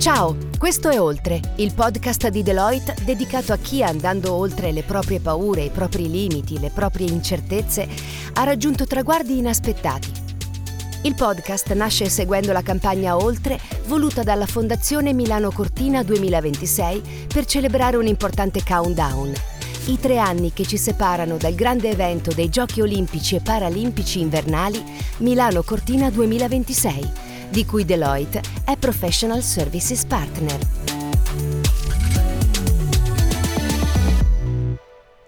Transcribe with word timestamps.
Ciao, 0.00 0.34
questo 0.56 0.88
è 0.88 0.98
Oltre, 0.98 1.42
il 1.56 1.74
podcast 1.74 2.28
di 2.28 2.42
Deloitte 2.42 2.94
dedicato 3.04 3.52
a 3.52 3.58
chi 3.58 3.82
andando 3.82 4.32
oltre 4.32 4.72
le 4.72 4.82
proprie 4.82 5.20
paure, 5.20 5.64
i 5.64 5.68
propri 5.68 6.10
limiti, 6.10 6.58
le 6.58 6.70
proprie 6.70 7.06
incertezze, 7.06 7.86
ha 8.32 8.42
raggiunto 8.44 8.86
traguardi 8.86 9.36
inaspettati. 9.36 10.10
Il 11.02 11.14
podcast 11.14 11.70
nasce 11.74 12.08
seguendo 12.08 12.50
la 12.50 12.62
campagna 12.62 13.14
Oltre 13.14 13.60
voluta 13.88 14.22
dalla 14.22 14.46
Fondazione 14.46 15.12
Milano 15.12 15.50
Cortina 15.50 16.02
2026 16.02 17.26
per 17.28 17.44
celebrare 17.44 17.98
un 17.98 18.06
importante 18.06 18.62
countdown. 18.66 19.34
I 19.88 19.98
tre 19.98 20.16
anni 20.16 20.54
che 20.54 20.64
ci 20.64 20.78
separano 20.78 21.36
dal 21.36 21.54
grande 21.54 21.90
evento 21.90 22.32
dei 22.32 22.48
Giochi 22.48 22.80
Olimpici 22.80 23.36
e 23.36 23.42
Paralimpici 23.42 24.20
invernali 24.20 24.82
Milano 25.18 25.62
Cortina 25.62 26.08
2026 26.08 27.28
di 27.50 27.66
cui 27.66 27.84
Deloitte 27.84 28.42
è 28.64 28.76
Professional 28.76 29.42
Services 29.42 30.04
Partner. 30.04 30.79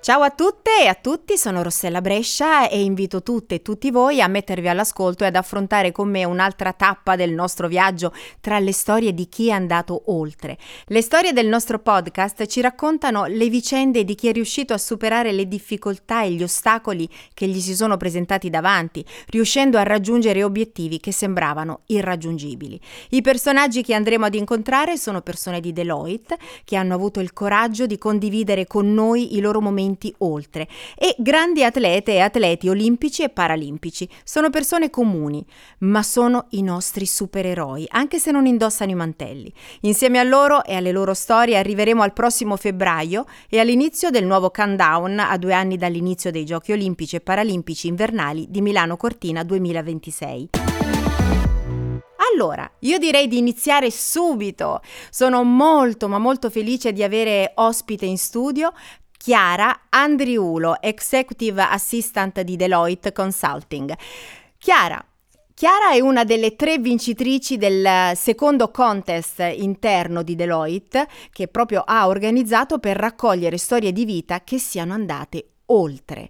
Ciao 0.03 0.23
a 0.23 0.31
tutte 0.31 0.83
e 0.83 0.89
a 0.89 0.99
tutti, 1.01 1.37
sono 1.37 1.63
Rossella 1.63 2.01
Brescia 2.01 2.69
e 2.69 2.83
invito 2.83 3.23
tutte 3.23 3.55
e 3.55 3.63
tutti 3.63 3.93
voi 3.93 4.21
a 4.21 4.27
mettervi 4.27 4.67
all'ascolto 4.67 5.23
e 5.23 5.29
ad 5.29 5.37
affrontare 5.37 5.93
con 5.93 6.11
me 6.11 6.25
un'altra 6.25 6.73
tappa 6.73 7.15
del 7.15 7.31
nostro 7.31 7.69
viaggio 7.69 8.13
tra 8.41 8.59
le 8.59 8.73
storie 8.73 9.15
di 9.15 9.29
chi 9.29 9.47
è 9.47 9.53
andato 9.53 10.03
oltre. 10.07 10.59
Le 10.87 11.03
storie 11.03 11.33
del 11.33 11.47
nostro 11.47 11.79
podcast 11.79 12.47
ci 12.47 12.61
raccontano 12.61 13.27
le 13.27 13.49
vicende 13.49 14.03
di 14.03 14.17
chi 14.17 14.27
è 14.27 14.33
riuscito 14.33 14.75
a 14.75 14.79
superare 14.79 15.31
le 15.31 15.47
difficoltà 15.47 16.25
e 16.25 16.33
gli 16.33 16.43
ostacoli 16.43 17.09
che 17.33 17.47
gli 17.47 17.61
si 17.61 17.77
sono 17.77 17.97
presentati 17.97 18.51
davanti, 18.51 19.05
riuscendo 19.29 19.79
a 19.79 19.85
raggiungere 19.85 20.43
obiettivi 20.43 20.99
che 20.99 21.13
sembravano 21.13 21.83
irraggiungibili. 21.87 22.81
I 23.11 23.23
personaggi 23.23 23.85
che 23.85 23.95
andremo 23.95 24.25
ad 24.25 24.35
incontrare 24.35 24.97
sono 24.97 25.21
persone 25.21 25.61
di 25.61 25.73
Deloitte 25.73 26.39
che 26.65 26.75
hanno 26.75 26.95
avuto 26.95 27.21
il 27.21 27.33
coraggio 27.33 27.87
di 27.87 27.99
condividere 27.99 28.67
con 28.67 28.93
noi 28.93 29.37
i 29.37 29.41
loro 29.41 29.61
momenti 29.61 29.91
momenti 29.93 30.15
oltre 30.19 30.67
e 30.97 31.15
grandi 31.19 31.63
atlete 31.63 32.13
e 32.13 32.21
atleti 32.21 32.69
olimpici 32.69 33.23
e 33.23 33.29
paralimpici. 33.29 34.09
Sono 34.25 34.51
persone 34.51 34.91
comuni, 34.91 35.45
ma 35.81 36.03
sono 36.03 36.47
i 36.51 36.63
nostri 36.63 37.07
supereroi, 37.07 37.87
anche 37.91 38.19
se 38.19 38.31
non 38.31 38.47
indossano 38.47 38.91
i 38.91 38.95
mantelli. 38.95 39.53
Insieme 39.83 40.19
a 40.19 40.23
loro 40.23 40.65
e 40.65 40.75
alle 40.75 40.93
loro 40.93 41.15
storie 41.15 41.59
arriveremo 41.59 42.03
al 42.03 42.13
prossimo 42.13 42.57
febbraio 42.57 43.27
e 43.49 43.61
all'inizio 43.61 44.11
del 44.11 44.25
nuovo 44.25 44.51
countdown 44.51 45.19
a 45.21 45.37
due 45.37 45.53
anni 45.53 45.77
dall'inizio 45.77 46.31
dei 46.31 46.45
Giochi 46.45 46.73
olimpici 46.73 47.17
e 47.17 47.21
paralimpici 47.21 47.87
invernali 47.89 48.47
di 48.49 48.61
Milano 48.61 48.97
Cortina 48.97 49.43
2026. 49.43 50.51
Allora, 52.33 52.71
io 52.81 52.99
direi 52.99 53.29
di 53.29 53.37
iniziare 53.37 53.91
subito. 53.91 54.81
Sono 55.11 55.45
molto 55.45 56.09
ma 56.09 56.19
molto 56.19 56.49
felice 56.49 56.93
di 56.93 57.03
avere 57.03 57.53
ospite 57.57 58.07
in 58.07 58.17
studio 58.17 58.73
Chiara 59.23 59.83
Andriulo, 59.89 60.83
Executive 60.83 61.63
Assistant 61.63 62.41
di 62.41 62.57
Deloitte 62.57 63.13
Consulting. 63.13 63.95
Chiara, 64.59 65.01
Chiara 65.55 65.93
è 65.93 66.01
una 66.01 66.25
delle 66.25 66.57
tre 66.57 66.79
vincitrici 66.79 67.57
del 67.57 68.17
secondo 68.17 68.73
contest 68.73 69.39
interno 69.59 70.25
di 70.25 70.35
Deloitte 70.35 71.07
che 71.31 71.47
proprio 71.47 71.85
ha 71.87 72.09
organizzato 72.09 72.81
per 72.81 72.97
raccogliere 72.97 73.59
storie 73.59 73.93
di 73.93 74.05
vita 74.05 74.41
che 74.41 74.59
siano 74.59 74.93
andate 74.93 75.51
oltre. 75.67 76.29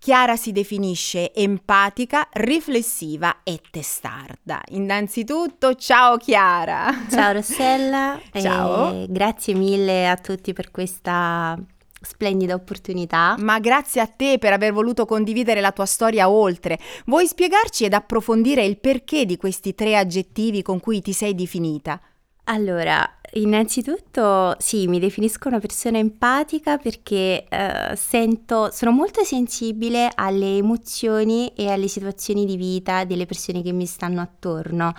Chiara 0.00 0.34
si 0.34 0.50
definisce 0.50 1.32
empatica, 1.32 2.26
riflessiva 2.32 3.44
e 3.44 3.60
testarda. 3.70 4.60
Innanzitutto, 4.70 5.76
ciao 5.76 6.16
Chiara. 6.16 6.92
Ciao 7.08 7.34
Rossella. 7.34 8.20
Ciao. 8.34 9.06
grazie 9.08 9.54
mille 9.54 10.08
a 10.08 10.16
tutti 10.16 10.52
per 10.52 10.72
questa 10.72 11.56
Splendida 12.02 12.54
opportunità. 12.54 13.36
Ma 13.38 13.58
grazie 13.60 14.00
a 14.00 14.06
te 14.06 14.38
per 14.38 14.52
aver 14.52 14.72
voluto 14.72 15.06
condividere 15.06 15.60
la 15.60 15.72
tua 15.72 15.86
storia 15.86 16.28
oltre. 16.28 16.78
Vuoi 17.06 17.26
spiegarci 17.26 17.84
ed 17.84 17.94
approfondire 17.94 18.64
il 18.64 18.78
perché 18.78 19.24
di 19.24 19.36
questi 19.36 19.74
tre 19.74 19.96
aggettivi 19.96 20.62
con 20.62 20.80
cui 20.80 21.00
ti 21.00 21.12
sei 21.12 21.34
definita? 21.34 22.00
Allora, 22.44 23.08
innanzitutto 23.34 24.56
sì, 24.58 24.88
mi 24.88 24.98
definisco 24.98 25.46
una 25.46 25.60
persona 25.60 25.98
empatica 25.98 26.76
perché 26.76 27.46
eh, 27.48 27.94
sento, 27.94 28.70
sono 28.72 28.90
molto 28.90 29.22
sensibile 29.22 30.10
alle 30.12 30.56
emozioni 30.56 31.52
e 31.54 31.70
alle 31.70 31.86
situazioni 31.86 32.44
di 32.44 32.56
vita 32.56 33.04
delle 33.04 33.26
persone 33.26 33.62
che 33.62 33.72
mi 33.72 33.86
stanno 33.86 34.20
attorno. 34.20 34.92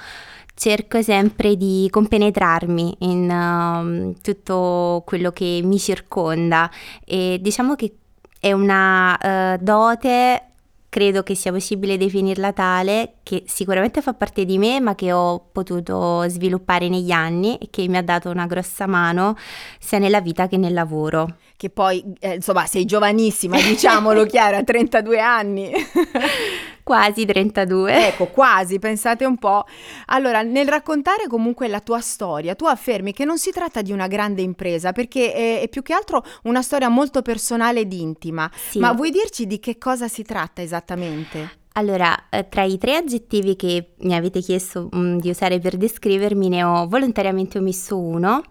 Cerco 0.55 1.01
sempre 1.01 1.57
di 1.57 1.87
compenetrarmi 1.89 2.95
in 2.99 4.13
uh, 4.15 4.21
tutto 4.21 5.01
quello 5.05 5.31
che 5.31 5.61
mi 5.63 5.79
circonda 5.79 6.69
e 7.03 7.39
diciamo 7.41 7.75
che 7.75 7.95
è 8.39 8.51
una 8.51 9.17
uh, 9.57 9.57
dote 9.61 10.52
credo 10.93 11.23
che 11.23 11.33
sia 11.33 11.51
possibile 11.51 11.97
definirla 11.97 12.53
tale, 12.53 13.13
che 13.23 13.41
sicuramente 13.47 13.99
fa 14.03 14.13
parte 14.13 14.45
di 14.45 14.59
me, 14.59 14.79
ma 14.79 14.93
che 14.93 15.11
ho 15.11 15.43
potuto 15.51 16.23
sviluppare 16.29 16.87
negli 16.87 17.09
anni 17.09 17.57
e 17.57 17.69
che 17.71 17.87
mi 17.87 17.97
ha 17.97 18.03
dato 18.03 18.29
una 18.29 18.45
grossa 18.45 18.85
mano 18.85 19.35
sia 19.79 19.97
nella 19.97 20.21
vita 20.21 20.47
che 20.47 20.57
nel 20.57 20.71
lavoro. 20.73 21.37
Che 21.57 21.71
poi, 21.71 22.03
eh, 22.19 22.35
insomma, 22.35 22.67
sei 22.67 22.85
giovanissima, 22.85 23.59
diciamolo 23.59 24.23
Chiara, 24.29 24.63
32 24.63 25.19
anni. 25.19 25.71
Quasi 26.83 27.25
32. 27.25 28.07
Ecco, 28.07 28.25
quasi, 28.27 28.77
pensate 28.77 29.25
un 29.25 29.37
po'. 29.37 29.65
Allora, 30.07 30.41
nel 30.41 30.67
raccontare 30.67 31.27
comunque 31.27 31.67
la 31.67 31.79
tua 31.79 32.01
storia, 32.01 32.55
tu 32.55 32.65
affermi 32.65 33.13
che 33.13 33.23
non 33.23 33.37
si 33.37 33.51
tratta 33.51 33.81
di 33.81 33.91
una 33.91 34.07
grande 34.07 34.41
impresa, 34.41 34.91
perché 34.91 35.33
è, 35.33 35.61
è 35.61 35.69
più 35.69 35.81
che 35.81 35.93
altro 35.93 36.23
una 36.43 36.61
storia 36.61 36.89
molto 36.89 37.21
personale 37.21 37.81
ed 37.81 37.93
intima. 37.93 38.51
Sì. 38.53 38.79
Ma 38.79 38.91
vuoi 38.91 39.11
dirci 39.11 39.47
di 39.47 39.59
che 39.59 39.77
cosa 39.77 40.07
si 40.07 40.23
tratta 40.23 40.61
esattamente? 40.61 41.61
Allora, 41.75 42.29
eh, 42.29 42.47
tra 42.49 42.63
i 42.63 42.77
tre 42.77 42.97
aggettivi 42.97 43.55
che 43.55 43.93
mi 43.99 44.13
avete 44.13 44.41
chiesto 44.41 44.89
mh, 44.91 44.97
mm, 44.99 45.17
di 45.17 45.29
usare 45.29 45.59
per 45.59 45.75
descrivermi, 45.75 46.49
ne 46.49 46.63
ho 46.63 46.87
volontariamente 46.87 47.57
omesso 47.57 47.97
uno. 47.97 48.43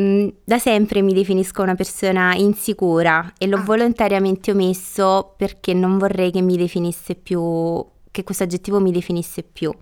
Mm, 0.00 0.28
da 0.44 0.58
sempre 0.58 1.02
mi 1.02 1.12
definisco 1.12 1.62
una 1.62 1.74
persona 1.74 2.32
insicura 2.36 3.32
e 3.36 3.48
l'ho 3.48 3.56
ah. 3.56 3.62
volontariamente 3.62 4.52
omesso 4.52 5.34
perché 5.36 5.74
non 5.74 5.98
vorrei 5.98 6.30
che 6.30 6.40
mi 6.40 6.56
definisse 6.56 7.16
più, 7.16 7.84
che 8.10 8.22
questo 8.22 8.44
aggettivo 8.44 8.78
mi 8.78 8.92
definisse 8.92 9.42
più. 9.42 9.72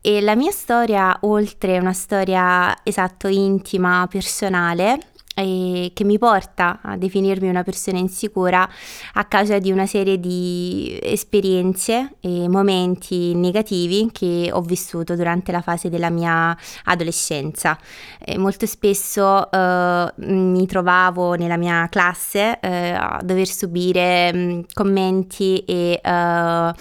E 0.00 0.20
la 0.20 0.34
mia 0.34 0.50
storia, 0.50 1.16
oltre 1.22 1.76
a 1.76 1.80
una 1.80 1.92
storia 1.92 2.76
esatto 2.82 3.28
intima, 3.28 4.06
personale, 4.10 4.98
e 5.34 5.90
che 5.92 6.04
mi 6.04 6.18
porta 6.18 6.80
a 6.82 6.96
definirmi 6.96 7.48
una 7.48 7.64
persona 7.64 7.98
insicura 7.98 8.68
a 9.14 9.24
causa 9.24 9.58
di 9.58 9.72
una 9.72 9.86
serie 9.86 10.20
di 10.20 10.98
esperienze 11.02 12.14
e 12.20 12.48
momenti 12.48 13.34
negativi 13.34 14.08
che 14.12 14.50
ho 14.52 14.60
vissuto 14.60 15.16
durante 15.16 15.50
la 15.50 15.60
fase 15.60 15.90
della 15.90 16.10
mia 16.10 16.56
adolescenza. 16.84 17.78
E 18.18 18.38
molto 18.38 18.66
spesso 18.66 19.50
eh, 19.50 20.12
mi 20.16 20.66
trovavo 20.66 21.34
nella 21.34 21.56
mia 21.56 21.88
classe 21.90 22.60
eh, 22.60 22.92
a 22.92 23.20
dover 23.22 23.48
subire 23.48 24.32
mh, 24.32 24.38
mm, 24.38 24.60
commenti 24.72 25.58
e 25.66 26.00
eh, 26.02 26.72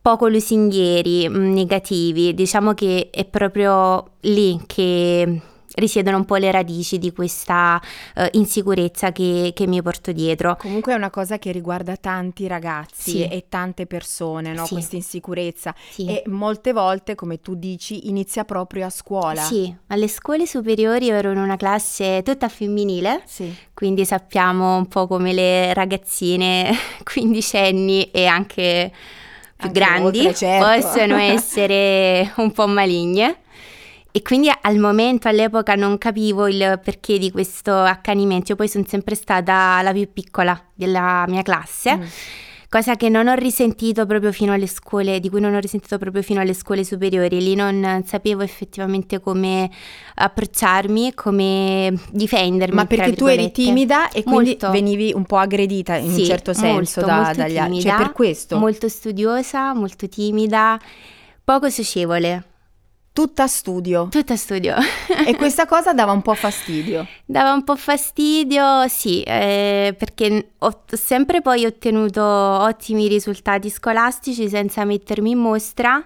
poco 0.00 0.28
lusinghieri, 0.28 1.28
mh, 1.28 1.52
negativi. 1.52 2.32
Diciamo 2.34 2.74
che 2.74 3.08
è 3.10 3.24
proprio 3.24 4.12
lì 4.20 4.60
che 4.66 5.40
risiedono 5.74 6.16
un 6.16 6.24
po' 6.24 6.36
le 6.36 6.50
radici 6.50 6.98
di 6.98 7.12
questa 7.12 7.80
uh, 8.16 8.26
insicurezza 8.32 9.12
che, 9.12 9.52
che, 9.54 9.66
mi 9.66 9.82
porto 9.82 10.12
dietro. 10.12 10.56
Comunque 10.56 10.92
è 10.92 10.96
una 10.96 11.10
cosa 11.10 11.38
che 11.38 11.52
riguarda 11.52 11.96
tanti 11.96 12.46
ragazzi 12.46 13.10
sì. 13.10 13.28
e 13.28 13.46
tante 13.48 13.86
persone, 13.86 14.52
no? 14.52 14.64
sì. 14.66 14.74
questa 14.74 14.96
insicurezza. 14.96 15.74
Sì. 15.90 16.06
E 16.06 16.22
molte 16.26 16.72
volte, 16.72 17.14
come 17.14 17.40
tu 17.40 17.54
dici, 17.54 18.08
inizia 18.08 18.44
proprio 18.44 18.86
a 18.86 18.90
scuola. 18.90 19.42
Sì, 19.42 19.74
alle 19.88 20.08
scuole 20.08 20.46
superiori 20.46 21.10
ero 21.10 21.30
in 21.30 21.38
una 21.38 21.56
classe 21.56 22.22
tutta 22.22 22.48
femminile, 22.48 23.22
sì. 23.26 23.54
quindi 23.74 24.04
sappiamo 24.04 24.76
un 24.76 24.86
po' 24.88 25.06
come 25.06 25.32
le 25.32 25.74
ragazzine 25.74 26.70
quindicenni 27.04 28.10
e 28.10 28.26
anche 28.26 28.92
più 29.58 29.66
anche 29.66 29.80
grandi 29.80 30.18
oltre, 30.18 30.34
certo. 30.34 30.88
possono 30.88 31.16
essere 31.18 32.32
un 32.36 32.52
po' 32.52 32.66
maligne. 32.68 33.38
E 34.10 34.22
quindi 34.22 34.50
al 34.60 34.78
momento, 34.78 35.28
all'epoca, 35.28 35.74
non 35.74 35.98
capivo 35.98 36.48
il 36.48 36.80
perché 36.82 37.18
di 37.18 37.30
questo 37.30 37.74
accanimento. 37.74 38.52
Io 38.52 38.56
poi 38.56 38.68
sono 38.68 38.84
sempre 38.88 39.14
stata 39.14 39.80
la 39.82 39.92
più 39.92 40.10
piccola 40.12 40.60
della 40.74 41.24
mia 41.28 41.42
classe. 41.42 41.96
Mm. 41.96 42.02
Cosa 42.70 42.96
che 42.96 43.08
non 43.08 43.28
ho 43.28 43.34
risentito 43.34 44.04
proprio 44.04 44.30
fino 44.30 44.52
alle 44.52 44.66
scuole, 44.66 45.20
di 45.20 45.30
cui 45.30 45.40
non 45.40 45.54
ho 45.54 45.58
risentito 45.58 45.96
proprio 45.96 46.22
fino 46.22 46.40
alle 46.40 46.52
scuole 46.52 46.84
superiori. 46.84 47.40
Lì 47.40 47.54
non 47.54 48.02
sapevo 48.04 48.42
effettivamente 48.42 49.20
come 49.20 49.70
approcciarmi, 50.16 51.14
come 51.14 51.94
difendermi. 52.10 52.74
Ma 52.74 52.84
perché 52.84 53.14
tu 53.14 53.26
eri 53.26 53.50
timida 53.52 54.10
e 54.10 54.22
quindi 54.22 54.50
molto. 54.50 54.70
venivi 54.70 55.12
un 55.14 55.24
po' 55.24 55.36
aggredita 55.36 55.96
in 55.96 56.12
sì, 56.12 56.20
un 56.20 56.26
certo 56.26 56.52
senso 56.52 56.72
molto, 56.72 57.00
da, 57.00 57.16
molto 57.16 57.38
dagli 57.38 57.58
altri. 57.58 57.80
Cioè 57.80 57.96
per 57.96 58.12
questo. 58.12 58.58
Molto 58.58 58.88
studiosa, 58.88 59.72
molto 59.72 60.06
timida, 60.06 60.78
poco 61.44 61.70
socievole 61.70 62.47
tutta 63.18 63.48
studio. 63.48 64.06
Tutta 64.12 64.36
studio. 64.36 64.76
e 65.26 65.34
questa 65.34 65.66
cosa 65.66 65.92
dava 65.92 66.12
un 66.12 66.22
po' 66.22 66.34
fastidio. 66.34 67.04
Dava 67.24 67.52
un 67.52 67.64
po' 67.64 67.74
fastidio, 67.74 68.86
sì, 68.86 69.24
eh, 69.24 69.92
perché 69.98 70.50
ho 70.56 70.82
sempre 70.86 71.42
poi 71.42 71.64
ottenuto 71.64 72.22
ottimi 72.22 73.08
risultati 73.08 73.70
scolastici 73.70 74.48
senza 74.48 74.84
mettermi 74.84 75.32
in 75.32 75.38
mostra 75.38 76.00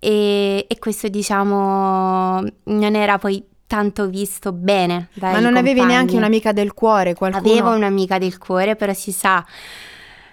e, 0.00 0.66
e 0.68 0.78
questo 0.80 1.06
diciamo 1.06 2.44
non 2.64 2.94
era 2.96 3.18
poi 3.18 3.44
tanto 3.68 4.08
visto 4.08 4.50
bene 4.50 5.10
Ma 5.14 5.34
non 5.34 5.44
compagni. 5.44 5.58
avevi 5.58 5.84
neanche 5.84 6.16
un'amica 6.16 6.50
del 6.50 6.74
cuore, 6.74 7.14
qualcuno? 7.14 7.52
Avevo 7.52 7.70
un'amica 7.70 8.18
del 8.18 8.36
cuore, 8.38 8.74
però 8.74 8.92
si 8.94 9.12
sa, 9.12 9.46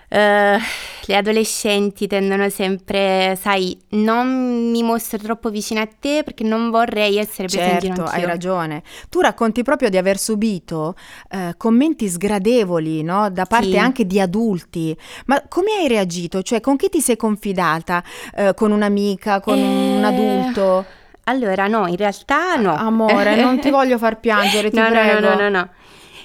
Uh, 0.10 0.60
le 1.06 1.16
adolescenti 1.16 2.08
tendono 2.08 2.50
sempre, 2.50 3.38
sai, 3.40 3.78
non 3.90 4.72
mi 4.72 4.82
mostro 4.82 5.20
troppo 5.20 5.50
vicina 5.50 5.82
a 5.82 5.88
te 5.88 6.24
perché 6.24 6.44
non 6.44 6.72
vorrei 6.72 7.18
essere 7.18 7.48
presente 7.48 7.88
certo, 7.88 8.04
hai 8.06 8.26
ragione. 8.26 8.82
Tu 9.10 9.20
racconti 9.22 9.62
proprio 9.62 9.90
di 9.90 9.98
aver 9.98 10.18
subito 10.18 10.96
uh, 11.32 11.52
commenti 11.58 12.08
sgradevoli, 12.08 13.04
no? 13.04 13.30
Da 13.30 13.46
parte 13.46 13.72
sì. 13.72 13.78
anche 13.78 14.06
di 14.06 14.20
adulti. 14.20 14.98
Ma 15.26 15.44
come 15.48 15.74
hai 15.80 15.88
reagito? 15.88 16.42
Cioè, 16.42 16.60
con 16.60 16.76
chi 16.76 16.90
ti 16.90 17.02
sei 17.02 17.16
confidata? 17.16 18.04
Uh, 18.36 18.54
con 18.56 18.72
un'amica, 18.72 19.40
con 19.40 19.58
eh... 19.58 19.98
un 19.98 20.04
adulto? 20.04 20.86
Allora, 21.26 21.68
no, 21.68 21.86
in 21.88 21.96
realtà 21.96 22.56
no. 22.56 22.76
Amore, 22.76 23.36
non 23.36 23.60
ti 23.60 23.70
voglio 23.72 24.00
far 24.00 24.20
piangere, 24.20 24.72
ti 24.72 24.80
no, 24.80 24.90
prego. 24.90 25.20
No, 25.20 25.36
no, 25.36 25.42
no, 25.42 25.50
no. 25.50 25.70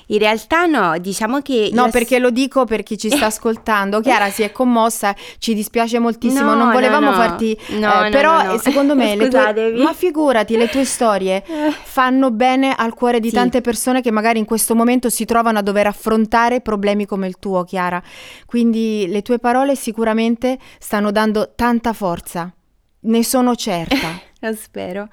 In 0.06 0.18
realtà 0.18 0.66
no, 0.66 0.98
diciamo 0.98 1.40
che... 1.40 1.70
No, 1.72 1.88
perché 1.90 2.18
lo 2.18 2.30
dico 2.30 2.64
per 2.64 2.82
chi 2.82 2.98
ci 2.98 3.10
sta 3.10 3.26
ascoltando. 3.32 4.00
Chiara 4.00 4.30
si 4.30 4.42
è 4.42 4.52
commossa, 4.52 5.14
ci 5.38 5.54
dispiace 5.54 5.98
moltissimo, 5.98 6.52
no, 6.52 6.56
non 6.56 6.72
volevamo 6.72 7.10
no, 7.10 7.16
no. 7.16 7.22
farti... 7.22 7.52
Eh, 7.52 8.08
però 8.10 8.58
secondo 8.58 8.94
me 8.94 9.14
le 9.16 9.28
tue... 9.28 9.72
Ma 9.76 9.92
figurati, 9.92 10.56
le 10.56 10.68
tue 10.68 10.84
storie 10.84 11.42
fanno 11.82 12.30
bene 12.30 12.74
al 12.74 12.94
cuore 12.94 13.20
di 13.20 13.28
sì. 13.28 13.34
tante 13.34 13.60
persone 13.60 14.02
che 14.02 14.10
magari 14.10 14.38
in 14.38 14.44
questo 14.44 14.74
momento 14.74 15.08
si 15.08 15.24
trovano 15.24 15.58
a 15.58 15.62
dover 15.62 15.86
affrontare 15.86 16.60
problemi 16.60 17.06
come 17.06 17.26
il 17.26 17.38
tuo, 17.38 17.64
Chiara. 17.64 18.02
Quindi 18.46 19.06
le 19.08 19.22
tue 19.22 19.38
parole 19.38 19.76
sicuramente 19.76 20.58
stanno 20.78 21.10
dando 21.10 21.52
tanta 21.54 21.92
forza. 21.92 22.52
Ne 23.00 23.22
sono 23.22 23.54
certa. 23.54 24.18
Lo 24.40 24.54
spero. 24.54 25.08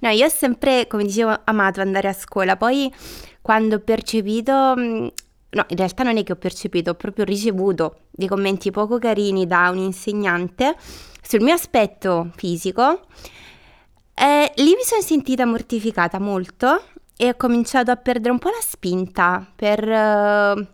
No, 0.00 0.10
io 0.10 0.26
ho 0.26 0.28
sempre, 0.28 0.86
come 0.86 1.04
dicevo, 1.04 1.40
amato 1.44 1.80
andare 1.80 2.08
a 2.08 2.12
scuola. 2.12 2.56
Poi 2.56 2.92
quando 3.46 3.76
ho 3.76 3.78
percepito, 3.78 4.74
mm, 4.76 5.06
no, 5.50 5.64
in 5.68 5.76
realtà 5.76 6.02
non 6.02 6.16
è 6.16 6.24
che 6.24 6.32
ho 6.32 6.36
percepito, 6.36 6.90
ho 6.90 6.94
proprio 6.94 7.24
ricevuto 7.24 7.98
dei 8.10 8.26
commenti 8.26 8.72
poco 8.72 8.98
carini 8.98 9.46
da 9.46 9.70
un 9.70 9.78
insegnante 9.78 10.74
sul 11.22 11.42
mio 11.42 11.54
aspetto 11.54 12.32
fisico. 12.34 13.02
E 14.12 14.52
lì 14.56 14.74
mi 14.74 14.82
sono 14.82 15.00
sentita 15.00 15.46
mortificata 15.46 16.18
molto 16.18 16.82
e 17.16 17.28
ho 17.28 17.34
cominciato 17.36 17.92
a 17.92 17.96
perdere 17.96 18.32
un 18.32 18.40
po' 18.40 18.48
la 18.48 18.60
spinta 18.60 19.46
per 19.54 19.80
uh, 19.80 20.66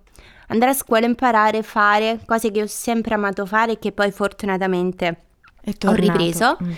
andare 0.46 0.70
a 0.70 0.72
scuola, 0.72 1.04
imparare, 1.04 1.62
fare 1.62 2.20
cose 2.24 2.50
che 2.50 2.62
ho 2.62 2.66
sempre 2.66 3.12
amato 3.12 3.44
fare 3.44 3.72
e 3.72 3.78
che 3.78 3.92
poi 3.92 4.10
fortunatamente 4.10 5.24
ho 5.84 5.92
ripreso. 5.92 6.56
Mm. 6.62 6.72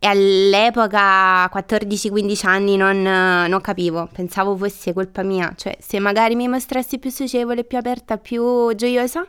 E 0.00 0.06
all'epoca, 0.06 1.46
14-15 1.46 2.46
anni, 2.46 2.76
non, 2.76 3.02
non, 3.02 3.60
capivo, 3.60 4.08
pensavo 4.12 4.56
fosse 4.56 4.92
colpa 4.92 5.22
mia. 5.22 5.52
Cioè, 5.56 5.76
se 5.80 5.98
magari 5.98 6.36
mi 6.36 6.46
mostrassi 6.46 6.98
più 6.98 7.10
socievole, 7.10 7.64
più 7.64 7.78
aperta, 7.78 8.16
più 8.16 8.72
gioiosa, 8.76 9.26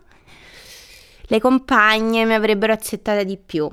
le 1.22 1.40
compagne 1.40 2.24
mi 2.26 2.36
avrebbero 2.36 2.72
accettata 2.72 3.24
di 3.24 3.38
più. 3.38 3.68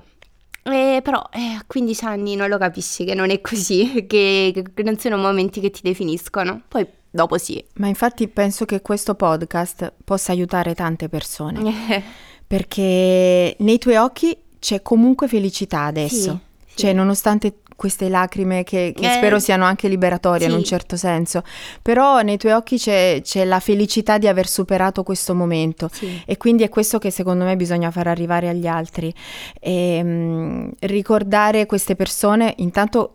E 0.62 1.00
però 1.02 1.22
eh, 1.32 1.54
a 1.58 1.64
15 1.66 2.04
anni 2.06 2.34
non 2.34 2.48
lo 2.48 2.58
capisci 2.58 3.04
che 3.04 3.14
non 3.14 3.30
è 3.30 3.40
così, 3.42 4.06
che, 4.08 4.64
che 4.74 4.82
non 4.82 4.98
sono 4.98 5.18
momenti 5.18 5.60
che 5.60 5.70
ti 5.70 5.80
definiscono. 5.82 6.62
Poi 6.66 6.86
dopo 7.10 7.36
sì. 7.36 7.62
Ma 7.74 7.88
infatti 7.88 8.26
penso 8.28 8.64
che 8.64 8.80
questo 8.80 9.14
podcast 9.14 9.92
possa 10.02 10.32
aiutare 10.32 10.74
tante 10.74 11.10
persone. 11.10 12.02
perché 12.46 13.56
nei 13.58 13.78
tuoi 13.78 13.96
occhi 13.96 14.36
c'è 14.58 14.80
comunque 14.80 15.28
felicità 15.28 15.82
adesso. 15.82 16.30
Sì. 16.30 16.45
Cioè, 16.76 16.92
nonostante 16.92 17.54
queste 17.76 18.08
lacrime 18.08 18.64
che, 18.64 18.92
che 18.96 19.06
eh, 19.06 19.16
spero 19.16 19.38
siano 19.38 19.64
anche 19.64 19.86
liberatorie 19.86 20.46
sì. 20.46 20.50
in 20.50 20.56
un 20.56 20.64
certo 20.64 20.96
senso, 20.96 21.42
però 21.82 22.20
nei 22.22 22.38
tuoi 22.38 22.52
occhi 22.52 22.78
c'è, 22.78 23.20
c'è 23.22 23.44
la 23.44 23.60
felicità 23.60 24.18
di 24.18 24.26
aver 24.26 24.48
superato 24.48 25.02
questo 25.02 25.34
momento 25.34 25.88
sì. 25.92 26.22
e 26.24 26.36
quindi 26.38 26.62
è 26.62 26.68
questo 26.68 26.98
che 26.98 27.10
secondo 27.10 27.44
me 27.44 27.54
bisogna 27.54 27.90
far 27.90 28.06
arrivare 28.08 28.48
agli 28.48 28.66
altri. 28.66 29.12
E, 29.60 30.02
mh, 30.02 30.08
mm, 30.08 30.68
ricordare 30.80 31.66
queste 31.66 31.94
persone 31.94 32.54
intanto 32.58 33.12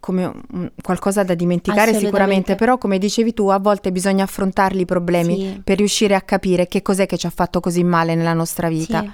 come 0.00 0.32
qualcosa 0.82 1.22
da 1.22 1.34
dimenticare 1.34 1.94
sicuramente, 1.94 2.56
però 2.56 2.78
come 2.78 2.98
dicevi 2.98 3.34
tu, 3.34 3.48
a 3.48 3.58
volte 3.58 3.92
bisogna 3.92 4.24
affrontarli 4.24 4.80
i 4.80 4.84
problemi 4.84 5.36
sì. 5.36 5.60
per 5.62 5.76
riuscire 5.76 6.14
a 6.14 6.22
capire 6.22 6.66
che 6.66 6.82
cos'è 6.82 7.06
che 7.06 7.16
ci 7.16 7.26
ha 7.26 7.30
fatto 7.30 7.60
così 7.60 7.84
male 7.84 8.14
nella 8.14 8.32
nostra 8.32 8.68
vita. 8.68 9.02
Sì. 9.02 9.10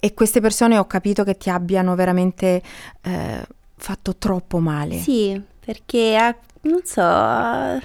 E 0.00 0.14
queste 0.14 0.40
persone 0.40 0.78
ho 0.78 0.86
capito 0.86 1.24
che 1.24 1.36
ti 1.36 1.50
abbiano 1.50 1.94
veramente 1.94 2.62
eh, 3.02 3.46
fatto 3.76 4.16
troppo 4.16 4.58
male. 4.58 4.98
Sì, 4.98 5.40
perché 5.58 6.36
non 6.62 6.80
so, 6.84 7.02
non 7.02 7.80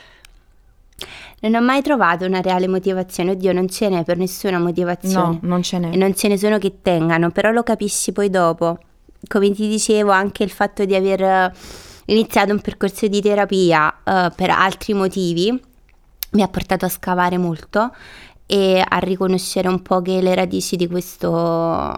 ho 1.55 1.61
mai 1.61 1.81
trovato 1.81 2.25
una 2.25 2.41
reale 2.41 2.67
motivazione. 2.67 3.31
Oddio, 3.31 3.51
non 3.51 3.67
ce 3.67 3.89
n'è 3.89 4.03
per 4.03 4.17
nessuna 4.17 4.59
motivazione. 4.59 5.39
No, 5.41 5.49
non 5.49 5.63
ce 5.63 5.79
n'è. 5.79 5.91
E 5.91 5.97
non 5.97 6.15
ce 6.15 6.27
ne 6.27 6.37
sono 6.37 6.57
che 6.57 6.79
tengano, 6.81 7.31
però 7.31 7.51
lo 7.51 7.63
capisci 7.63 8.11
poi 8.11 8.29
dopo. 8.29 8.77
Come 9.27 9.51
ti 9.51 9.67
dicevo, 9.67 10.11
anche 10.11 10.43
il 10.43 10.51
fatto 10.51 10.85
di 10.85 10.95
aver 10.95 11.51
iniziato 12.05 12.51
un 12.51 12.59
percorso 12.59 13.07
di 13.07 13.21
terapia 13.21 13.93
uh, 14.03 14.29
per 14.35 14.49
altri 14.49 14.93
motivi 14.93 15.61
mi 16.31 16.41
ha 16.41 16.47
portato 16.47 16.85
a 16.85 16.89
scavare 16.89 17.37
molto 17.37 17.93
e 18.53 18.83
a 18.87 18.97
riconoscere 18.99 19.67
un 19.67 19.81
po' 19.81 20.03
che 20.03 20.21
le 20.21 20.35
radici 20.35 20.75
di 20.75 20.87
questo 20.87 21.91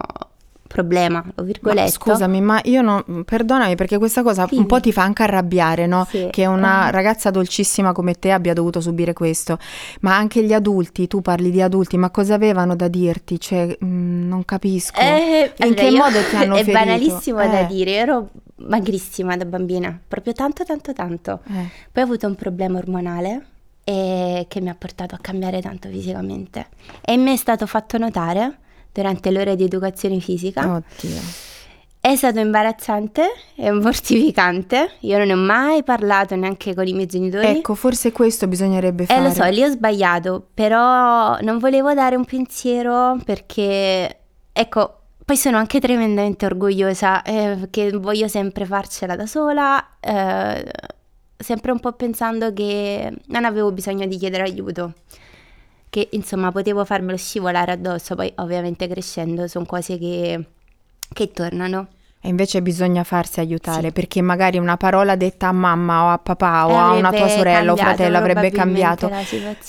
problema, 0.68 1.22
Ma 1.62 1.88
scusami, 1.88 2.40
ma 2.40 2.62
io 2.64 2.82
non, 2.82 3.24
perdonami 3.26 3.76
perché 3.76 3.98
questa 3.98 4.24
cosa 4.24 4.48
sì. 4.48 4.56
un 4.56 4.66
po' 4.66 4.80
ti 4.80 4.94
fa 4.94 5.04
anche 5.04 5.24
arrabbiare, 5.24 5.86
no? 5.86 6.08
Sì. 6.10 6.30
Che 6.32 6.46
una 6.46 6.88
eh. 6.88 6.92
ragazza 6.92 7.30
dolcissima 7.30 7.92
come 7.92 8.14
te 8.14 8.32
abbia 8.32 8.54
dovuto 8.54 8.80
subire 8.80 9.12
questo. 9.12 9.58
Ma 10.00 10.16
anche 10.16 10.46
gli 10.46 10.54
adulti, 10.54 11.08
tu 11.08 11.20
parli 11.22 11.52
di 11.52 11.62
adulti, 11.62 11.98
ma 11.98 12.10
cosa 12.10 12.36
avevano 12.36 12.74
da 12.78 12.88
dirti? 12.88 13.38
Cioè, 13.38 13.76
mh, 13.78 13.86
mm, 13.86 14.28
non 14.28 14.46
capisco. 14.46 15.00
Eh, 15.00 15.52
In 15.58 15.74
che 15.74 15.88
io, 15.88 15.98
modo 15.98 16.20
ti 16.30 16.36
hanno 16.40 16.56
è 16.56 16.64
ferito? 16.64 16.78
È 16.78 16.86
banalissimo 16.86 17.40
eh. 17.42 17.50
da 17.50 17.64
dire, 17.64 17.92
ero 17.92 18.30
magrissima 18.68 19.36
da 19.36 19.44
bambina, 19.44 20.00
proprio 20.08 20.32
tanto 20.32 20.64
tanto 20.64 20.94
tanto. 20.94 21.42
Eh. 21.50 21.70
Poi 21.92 22.04
ho 22.04 22.06
avuto 22.06 22.28
un 22.28 22.36
problema 22.36 22.78
ormonale 22.78 23.48
e 23.86 24.48
che 24.50 24.60
mi 24.60 24.70
ha 24.70 24.76
portato 24.76 25.16
a 25.16 25.20
cambiare 25.22 25.62
tanto 25.62 25.88
fisicamente. 25.88 26.68
E 27.02 27.16
mi 27.16 27.32
è 27.32 27.36
stato 27.38 27.68
fatto 27.68 27.98
notare 27.98 28.58
durante 28.92 29.30
l'ora 29.32 29.56
di 29.56 29.64
educazione 29.64 30.20
fisica. 30.20 30.62
Oddio. 30.62 31.22
È 32.00 32.16
stato 32.16 32.40
imbarazzante 32.40 33.24
e 33.56 33.72
mortificante. 33.72 34.92
Io 35.02 35.18
non 35.18 35.28
ne 35.28 35.34
ho 35.34 35.38
mai 35.38 35.84
parlato 35.84 36.36
neanche 36.36 36.74
con 36.74 36.88
i 36.88 36.94
miei 36.94 37.08
genitori. 37.08 37.48
Ecco, 37.48 37.76
forse 37.76 38.12
questo 38.12 38.48
bisognerebbe 38.48 39.06
fare. 39.06 39.20
Eh, 39.20 39.24
lo 39.24 39.32
so, 39.32 39.44
lì 39.46 39.64
ho 39.64 39.70
sbagliato, 39.70 40.48
però 40.54 41.40
non 41.42 41.58
volevo 41.58 41.94
dare 41.94 42.16
un 42.16 42.26
pensiero 42.26 43.18
perché, 43.24 44.20
ecco, 44.52 45.00
poi 45.26 45.38
sono 45.38 45.58
anche 45.58 45.80
tremendamente 45.80 46.46
orgogliosa 46.46 47.24
eh, 47.24 47.56
perché 47.60 47.90
voglio 47.98 48.28
sempre 48.28 48.66
farcela 48.66 49.16
da 49.16 49.26
sola. 49.26 49.98
Eh, 50.00 50.72
sempre 51.38 51.72
un 51.72 51.80
po' 51.80 51.94
pensando 51.94 52.54
che 52.54 53.12
non 53.28 53.46
avevo 53.46 53.72
bisogno 53.72 54.06
di 54.06 54.18
chiedere 54.18 54.44
aiuto, 54.44 54.94
che 55.90 56.10
insomma 56.12 56.52
potevo 56.52 56.86
farmelo 56.86 57.18
scivolare 57.18 57.72
addosso, 57.74 58.16
poi 58.16 58.32
ovviamente 58.38 58.88
crescendo 58.88 59.48
sono 59.48 59.66
cose 59.66 59.98
che, 59.98 60.48
che 61.14 61.32
tornano. 61.32 61.88
E 62.26 62.30
invece 62.30 62.64
bisogna 62.64 63.04
farsi 63.04 63.40
aiutare 63.40 63.88
sì. 63.88 63.92
perché 63.92 64.20
magari 64.20 64.58
una 64.58 64.78
parola 64.78 65.16
detta 65.16 65.50
a 65.50 65.52
mamma 65.52 66.06
o 66.06 66.10
a 66.10 66.18
papà 66.18 66.66
o 66.66 66.76
a 66.76 66.94
una 66.94 67.12
tua 67.12 67.28
sorella 67.28 67.72
o 67.72 67.76
fratello 67.76 68.18
avrebbe 68.18 68.50
cambiato. 68.50 69.12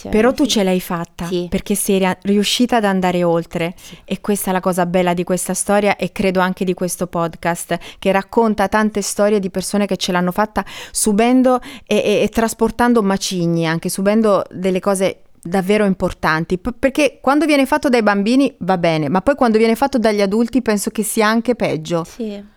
Però 0.08 0.32
tu 0.32 0.44
sì. 0.44 0.48
ce 0.48 0.62
l'hai 0.62 0.80
fatta 0.80 1.26
sì. 1.26 1.48
perché 1.50 1.74
sei 1.74 2.02
riuscita 2.22 2.76
ad 2.76 2.84
andare 2.84 3.22
oltre 3.24 3.74
e 4.06 4.22
questa 4.22 4.48
è 4.48 4.52
la 4.54 4.60
cosa 4.60 4.86
bella 4.86 5.12
di 5.12 5.22
questa 5.22 5.52
storia 5.52 5.96
e 5.96 6.12
credo 6.12 6.40
anche 6.40 6.64
di 6.64 6.72
questo 6.72 7.06
podcast 7.08 7.78
che 7.98 8.10
racconta 8.10 8.68
tante 8.68 9.02
storie 9.02 9.38
di 9.38 9.50
persone 9.50 9.84
che 9.84 9.98
ce 9.98 10.12
l'hanno 10.12 10.32
fatta 10.32 10.64
subendo 10.90 11.60
e, 11.84 11.96
e, 11.96 12.22
e 12.22 12.28
trasportando 12.30 13.02
macigni, 13.02 13.66
anche 13.66 13.90
subendo 13.90 14.42
delle 14.50 14.80
cose 14.80 15.24
davvero 15.46 15.84
importanti, 15.84 16.58
P- 16.58 16.74
perché 16.78 17.18
quando 17.20 17.46
viene 17.46 17.66
fatto 17.66 17.88
dai 17.88 18.02
bambini 18.02 18.54
va 18.58 18.78
bene, 18.78 19.08
ma 19.08 19.20
poi 19.22 19.34
quando 19.34 19.58
viene 19.58 19.74
fatto 19.74 19.98
dagli 19.98 20.20
adulti 20.20 20.62
penso 20.62 20.90
che 20.90 21.02
sia 21.02 21.26
anche 21.26 21.54
peggio. 21.54 22.04
Sì. 22.04 22.54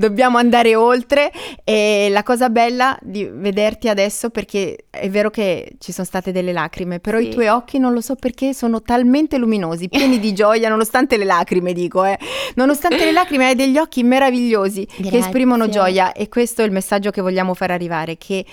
dobbiamo 0.00 0.38
andare 0.38 0.74
oltre 0.74 1.30
e 1.62 2.08
la 2.10 2.22
cosa 2.22 2.48
bella 2.48 2.98
di 3.02 3.28
vederti 3.30 3.88
adesso 3.88 4.30
perché 4.30 4.86
è 4.88 5.10
vero 5.10 5.28
che 5.28 5.74
ci 5.78 5.92
sono 5.92 6.06
state 6.06 6.32
delle 6.32 6.52
lacrime, 6.52 7.00
però 7.00 7.18
sì. 7.18 7.26
i 7.26 7.30
tuoi 7.30 7.48
occhi 7.48 7.78
non 7.78 7.92
lo 7.92 8.00
so 8.00 8.14
perché 8.14 8.54
sono 8.54 8.80
talmente 8.80 9.36
luminosi, 9.36 9.88
pieni 9.90 10.18
di 10.18 10.32
gioia, 10.32 10.70
nonostante 10.70 11.18
le 11.18 11.26
lacrime 11.26 11.74
dico, 11.74 12.04
eh. 12.04 12.18
Nonostante 12.54 13.04
le 13.04 13.12
lacrime 13.12 13.48
hai 13.48 13.54
degli 13.54 13.76
occhi 13.76 14.02
meravigliosi 14.02 14.86
Grazie. 14.86 15.10
che 15.10 15.18
esprimono 15.18 15.68
gioia 15.68 16.12
e 16.12 16.28
questo 16.28 16.62
è 16.62 16.64
il 16.64 16.72
messaggio 16.72 17.10
che 17.10 17.20
vogliamo 17.20 17.52
far 17.52 17.70
arrivare 17.70 18.16
che 18.16 18.44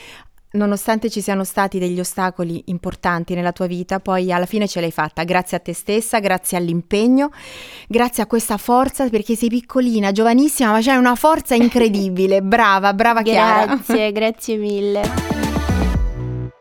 nonostante 0.57 1.09
ci 1.09 1.21
siano 1.21 1.45
stati 1.45 1.79
degli 1.79 1.99
ostacoli 1.99 2.63
importanti 2.65 3.33
nella 3.35 3.53
tua 3.53 3.67
vita, 3.67 3.99
poi 3.99 4.31
alla 4.33 4.45
fine 4.45 4.67
ce 4.67 4.81
l'hai 4.81 4.91
fatta, 4.91 5.23
grazie 5.23 5.57
a 5.57 5.59
te 5.61 5.73
stessa, 5.73 6.19
grazie 6.19 6.57
all'impegno, 6.57 7.31
grazie 7.87 8.23
a 8.23 8.25
questa 8.25 8.57
forza, 8.57 9.07
perché 9.07 9.35
sei 9.35 9.49
piccolina, 9.49 10.11
giovanissima, 10.11 10.71
ma 10.71 10.81
c'hai 10.81 10.97
una 10.97 11.15
forza 11.15 11.55
incredibile, 11.55 12.41
brava, 12.41 12.93
brava 12.93 13.21
Chiara. 13.21 13.65
Grazie, 13.65 14.11
grazie 14.11 14.57
mille. 14.57 15.56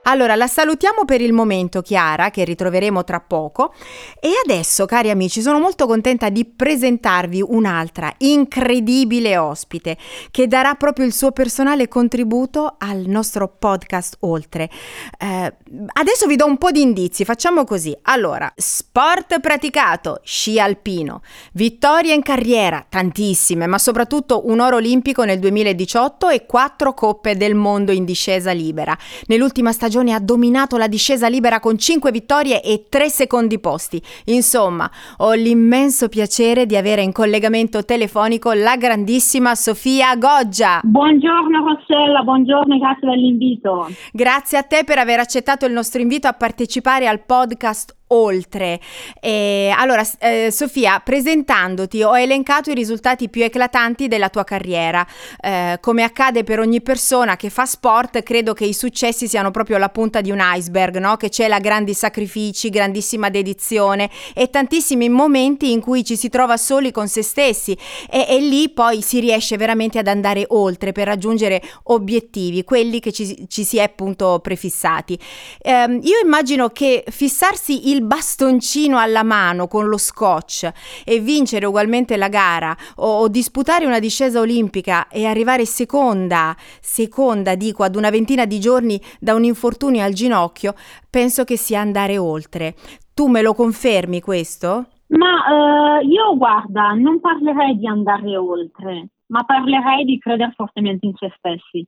Allora, 0.09 0.37
la 0.37 0.47
salutiamo 0.47 1.05
per 1.05 1.21
il 1.21 1.33
momento 1.33 1.83
Chiara, 1.83 2.31
che 2.31 2.45
ritroveremo 2.45 3.03
tra 3.03 3.19
poco. 3.19 3.75
E 4.21 4.31
adesso, 4.45 4.87
cari 4.87 5.11
amici, 5.11 5.43
sono 5.43 5.59
molto 5.59 5.87
contenta 5.87 6.29
di 6.29 6.45
presentarvi 6.45 7.43
un'altra 7.45 8.13
incredibile 8.19 9.37
ospite 9.37 9.97
che 10.31 10.47
darà 10.47 10.75
proprio 10.75 11.07
il 11.07 11.13
suo 11.13 11.33
personale 11.33 11.89
contributo 11.89 12.77
al 12.79 12.99
nostro 13.07 13.49
podcast 13.49 14.19
Oltre. 14.21 14.71
Eh, 15.19 15.55
adesso 15.95 16.27
vi 16.27 16.37
do 16.37 16.47
un 16.47 16.57
po' 16.57 16.71
di 16.71 16.83
indizi, 16.83 17.25
facciamo 17.25 17.65
così. 17.65 17.97
Allora, 18.03 18.53
sport 18.55 19.41
praticato, 19.41 20.21
sci 20.23 20.61
alpino, 20.61 21.23
vittorie 21.55 22.15
in 22.15 22.23
carriera, 22.23 22.87
tantissime, 22.89 23.67
ma 23.67 23.79
soprattutto 23.79 24.47
un 24.47 24.61
oro 24.61 24.77
olimpico 24.77 25.25
nel 25.25 25.41
2018 25.41 26.29
e 26.29 26.47
quattro 26.47 26.95
coppe 26.95 27.37
del 27.37 27.57
mondo 27.57 27.91
in 27.91 28.05
discesa 28.05 28.53
libera. 28.53 28.97
Nell'ultima 29.27 29.73
stagione 29.73 29.95
stagione 29.97 30.13
ha 30.13 30.21
dominato 30.21 30.77
la 30.77 30.89
discesa 30.89 31.29
libera 31.29 31.61
con 31.61 31.79
5 31.79 32.11
vittorie 32.11 32.63
e 32.63 32.87
3 32.89 33.09
secondi 33.09 33.59
posti. 33.59 34.03
Insomma, 34.27 34.91
ho 35.19 35.33
l'immenso 35.33 36.09
piacere 36.09 36.67
di 36.67 36.77
avere 36.77 37.03
in 37.03 37.13
collegamento 37.13 37.85
telefonico 37.85 38.53
la 38.53 38.77
grandissima 38.77 39.55
Sofia 39.55 40.15
Goggia. 40.17 40.81
Buongiorno 40.83 41.65
Rossella, 41.65 42.23
buongiorno, 42.23 42.79
grazie 42.79 43.09
dell'invito. 43.09 43.89
Grazie 44.13 44.59
a 44.59 44.63
te 44.63 44.85
per 44.85 44.99
aver 44.99 45.21
accettato 45.21 45.65
il 45.65 45.73
nostro 45.73 46.01
invito 46.01 46.29
a 46.29 46.33
partecipare 46.33 47.07
al 47.07 47.25
podcast 47.25 47.95
oltre. 48.09 48.81
E 49.21 49.73
allora, 49.77 50.07
eh, 50.19 50.51
Sofia, 50.51 51.01
presentandoti 51.01 52.03
ho 52.03 52.19
elencato 52.19 52.71
i 52.71 52.75
risultati 52.75 53.29
più 53.29 53.43
eclatanti 53.43 54.09
della 54.09 54.29
tua 54.29 54.45
carriera. 54.45 55.07
Eh, 55.41 55.79
come 55.81 56.03
accade 56.03 56.45
per 56.45 56.61
ogni 56.61 56.81
persona 56.81 57.37
che 57.37 57.51
fa 57.51 57.65
sport, 57.67 58.23
credo 58.23 58.53
che 58.53 58.65
i 58.65 58.75
successi 58.75 59.29
siano 59.29 59.51
proprio 59.51 59.79
la 59.79 59.89
punta 59.89 60.21
di 60.21 60.31
un 60.31 60.39
iceberg, 60.41 60.99
no? 60.99 61.17
Che 61.17 61.29
c'è 61.29 61.49
la 61.49 61.59
grandi 61.59 61.95
sacrifici, 61.95 62.71
grandissima 62.71 63.29
dedizione 63.31 64.11
e 64.35 64.51
tantissimi 64.51 65.09
momenti 65.09 65.73
in 65.73 65.81
cui 65.81 66.05
ci 66.05 66.17
si 66.17 66.29
trova 66.29 66.57
soli 66.57 66.93
con 66.93 67.09
se 67.09 67.23
stessi 67.23 67.77
e, 68.11 68.27
e 68.29 68.41
lì 68.41 68.69
poi 68.71 69.03
si 69.03 69.21
riesce 69.21 69.57
veramente 69.57 69.99
ad 69.99 70.07
andare 70.07 70.45
oltre 70.49 70.93
per 70.93 71.07
raggiungere 71.07 71.63
obiettivi, 71.85 72.65
quelli 72.65 73.01
che 73.01 73.13
ci, 73.13 73.47
ci 73.49 73.65
si 73.65 73.79
è 73.79 73.83
appunto 73.83 74.39
prefissati. 74.41 75.19
Eh, 75.61 75.99
io 76.03 76.19
immagino 76.23 76.69
che 76.69 77.05
fissarsi 77.09 77.91
il 77.91 77.96
il 77.97 78.05
bastoncino 78.05 78.99
alla 78.99 79.23
mano 79.23 79.67
con 79.67 79.87
lo 79.87 79.97
scotch 79.97 80.71
e 81.05 81.19
vincere 81.21 81.67
ugualmente 81.67 82.17
la 82.17 82.29
gara 82.29 82.77
o, 82.97 83.21
o 83.21 83.29
disputare 83.29 83.87
una 83.87 83.99
discesa 83.99 84.41
olimpica 84.41 85.09
e 85.09 85.27
arrivare 85.27 85.65
seconda, 85.65 86.55
seconda 86.81 87.55
dico, 87.55 87.83
ad 87.83 87.97
una 87.97 88.11
ventina 88.11 88.45
di 88.45 88.61
giorni 88.61 89.01
da 89.19 89.35
un 89.35 89.45
infortunio 89.45 90.05
al 90.05 90.13
ginocchio, 90.13 90.75
penso 91.11 91.45
che 91.45 91.57
sia 91.57 91.81
andare 91.81 92.19
oltre. 92.19 92.75
Tu 93.15 93.27
me 93.29 93.41
lo 93.43 93.55
confermi 93.55 94.21
questo? 94.21 94.87
Ma 95.09 96.01
uh, 96.01 96.07
io 96.07 96.37
guarda, 96.37 96.93
non 96.93 97.21
parlerei 97.21 97.79
di 97.79 97.87
andare 97.87 98.37
oltre, 98.37 99.09
ma 99.27 99.45
parlerei 99.45 100.05
di 100.05 100.19
credere 100.19 100.53
fortemente 100.55 101.07
in 101.07 101.15
se 101.17 101.33
stessi. 101.39 101.87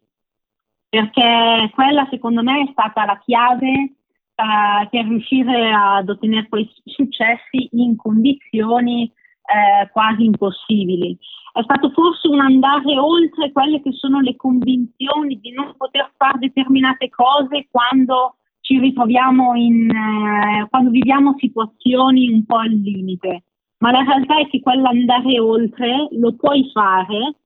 Perché 0.89 1.71
quella 1.75 2.07
secondo 2.11 2.43
me 2.43 2.63
è 2.63 2.69
stata 2.71 3.05
la 3.05 3.19
chiave 3.19 3.98
uh, 4.39 4.89
per 4.89 5.05
riuscire 5.07 5.73
ad 5.73 6.09
ottenere 6.09 6.49
quei 6.49 6.71
successi 6.85 7.69
in 7.73 7.97
condizioni 7.97 9.13
eh, 9.49 9.89
quasi 9.91 10.25
impossibili. 10.25 11.17
È 11.53 11.63
stato 11.63 11.91
forse 11.91 12.29
un 12.29 12.41
andare 12.41 12.99
oltre 12.99 13.51
quelle 13.51 13.81
che 13.83 13.93
sono 13.93 14.21
le 14.21 14.37
convinzioni 14.37 15.41
di 15.41 15.53
non 15.53 15.75
poter 15.77 16.13
fare 16.17 16.39
determinate 16.39 17.09
cose 17.09 17.67
quando 17.71 18.37
ci 18.61 18.79
ritroviamo 18.79 19.55
in, 19.55 19.89
eh, 19.89 20.67
quando 20.69 20.91
viviamo 20.91 21.35
situazioni 21.39 22.31
un 22.31 22.45
po' 22.45 22.59
al 22.59 22.71
limite. 22.71 23.45
Ma 23.79 23.91
la 23.91 24.03
realtà 24.03 24.39
è 24.39 24.49
che 24.49 24.61
quell'andare 24.61 25.39
oltre 25.39 26.09
lo 26.11 26.35
puoi 26.35 26.69
fare 26.73 27.37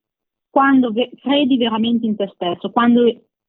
quando 0.51 0.91
ve- 0.91 1.11
credi 1.21 1.57
veramente 1.57 2.07
in 2.07 2.17
te 2.17 2.31
stesso, 2.35 2.71
quando 2.73 3.03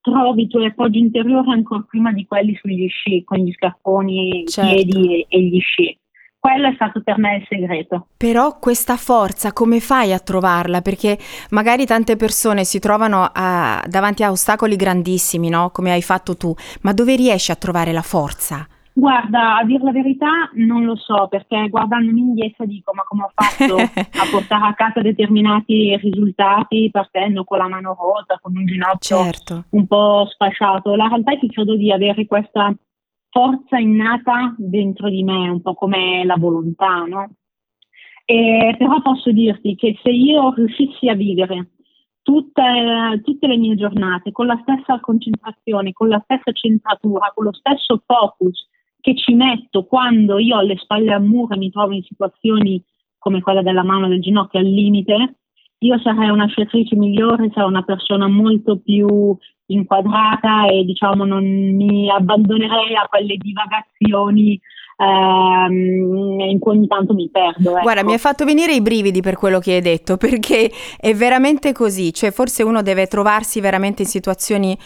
trovi 0.03 0.43
i 0.43 0.47
tuoi 0.47 0.65
appoggi 0.65 0.99
interiori 0.99 1.51
ancora 1.51 1.83
prima 1.89 2.11
di 2.11 2.25
quelli 2.27 2.53
sugli 2.61 2.87
sci, 2.89 3.23
con 3.23 3.37
gli 3.37 3.51
scarponi, 3.53 4.43
certo. 4.45 4.69
i 4.69 4.85
piedi 4.85 5.13
e, 5.13 5.25
e 5.29 5.41
gli 5.41 5.59
sci. 5.59 5.97
Quello 6.37 6.67
è 6.67 6.73
stato 6.75 7.01
per 7.01 7.17
me 7.17 7.37
il 7.37 7.45
segreto. 7.47 8.07
Però 8.17 8.59
questa 8.59 8.97
forza 8.97 9.53
come 9.53 9.79
fai 9.79 10.11
a 10.11 10.19
trovarla? 10.19 10.81
Perché 10.81 11.17
magari 11.51 11.85
tante 11.85 12.17
persone 12.17 12.65
si 12.65 12.79
trovano 12.79 13.29
a, 13.31 13.81
davanti 13.87 14.23
a 14.23 14.31
ostacoli 14.31 14.75
grandissimi, 14.75 15.47
no? 15.47 15.69
Come 15.71 15.93
hai 15.93 16.01
fatto 16.01 16.35
tu, 16.35 16.53
ma 16.81 16.91
dove 16.91 17.15
riesci 17.15 17.51
a 17.51 17.55
trovare 17.55 17.93
la 17.93 18.01
forza? 18.01 18.67
Guarda, 18.95 19.57
a 19.57 19.65
dire 19.65 19.83
la 19.83 19.91
verità 19.91 20.51
non 20.53 20.85
lo 20.85 20.95
so, 20.95 21.27
perché 21.27 21.67
guardandomi 21.67 22.19
indietro 22.19 22.65
dico 22.65 22.93
ma 22.93 23.03
come 23.03 23.23
ho 23.23 23.31
fatto 23.33 23.75
a 24.21 24.29
portare 24.29 24.65
a 24.65 24.73
casa 24.75 25.01
determinati 25.01 25.97
risultati 25.97 26.89
partendo 26.91 27.43
con 27.43 27.57
la 27.57 27.67
mano 27.67 27.97
rotta, 27.99 28.37
con 28.39 28.55
un 28.55 28.65
ginocchio 28.65 29.23
certo. 29.23 29.63
un 29.71 29.87
po' 29.87 30.27
sfasciato. 30.29 30.95
La 30.95 31.07
realtà 31.07 31.33
è 31.33 31.39
che 31.39 31.47
credo 31.47 31.75
di 31.75 31.91
avere 31.91 32.27
questa 32.27 32.71
forza 33.29 33.79
innata 33.79 34.53
dentro 34.57 35.09
di 35.09 35.23
me, 35.23 35.49
un 35.49 35.61
po' 35.61 35.73
come 35.73 36.23
la 36.23 36.35
volontà, 36.37 37.03
no? 37.05 37.31
E, 38.25 38.75
però 38.77 39.01
posso 39.01 39.31
dirti 39.31 39.75
che 39.75 39.97
se 40.03 40.11
io 40.11 40.53
riuscissi 40.53 41.09
a 41.09 41.15
vivere 41.15 41.71
tutte, 42.21 43.21
tutte, 43.23 43.47
le 43.47 43.57
mie 43.57 43.75
giornate 43.75 44.31
con 44.31 44.45
la 44.45 44.57
stessa 44.61 44.99
concentrazione, 44.99 45.91
con 45.93 46.07
la 46.09 46.21
stessa 46.23 46.51
centratura, 46.51 47.31
con 47.33 47.45
lo 47.45 47.53
stesso 47.53 48.01
focus 48.05 48.69
che 49.03 49.17
ci 49.17 49.33
metto 49.33 49.83
quando 49.83 50.39
io 50.39 50.55
ho 50.55 50.61
le 50.61 50.77
spalle 50.77 51.11
a 51.11 51.19
muro 51.19 51.57
mi 51.57 51.69
trovo 51.69 51.91
in 51.91 52.03
situazioni 52.03 52.81
come 53.17 53.41
quella 53.41 53.61
della 53.61 53.83
mano 53.83 54.07
del 54.07 54.21
ginocchio 54.21 54.59
al 54.59 54.65
limite, 54.65 55.35
io 55.79 55.99
sarei 55.99 56.29
una 56.29 56.47
sciatrice 56.47 56.95
migliore, 56.95 57.51
sarei 57.53 57.67
una 57.67 57.83
persona 57.83 58.29
molto 58.29 58.79
più 58.79 59.37
inquadrata 59.65 60.67
e 60.67 60.85
diciamo 60.85 61.25
non 61.25 61.43
mi 61.43 62.09
abbandonerei 62.09 62.95
a 62.95 63.07
quelle 63.09 63.35
divagazioni 63.35 64.57
ehm, 64.97 66.39
in 66.39 66.59
cui 66.59 66.77
ogni 66.77 66.87
tanto 66.87 67.13
mi 67.13 67.29
perdo. 67.29 67.71
Ecco. 67.71 67.81
Guarda, 67.81 68.05
mi 68.05 68.13
hai 68.13 68.19
fatto 68.19 68.45
venire 68.45 68.73
i 68.73 68.81
brividi 68.81 69.19
per 69.19 69.35
quello 69.35 69.59
che 69.59 69.73
hai 69.73 69.81
detto, 69.81 70.15
perché 70.17 70.71
è 70.97 71.13
veramente 71.13 71.73
così, 71.73 72.13
cioè 72.13 72.31
forse 72.31 72.63
uno 72.63 72.81
deve 72.81 73.07
trovarsi 73.07 73.59
veramente 73.59 74.03
in 74.03 74.07
situazioni 74.07 74.77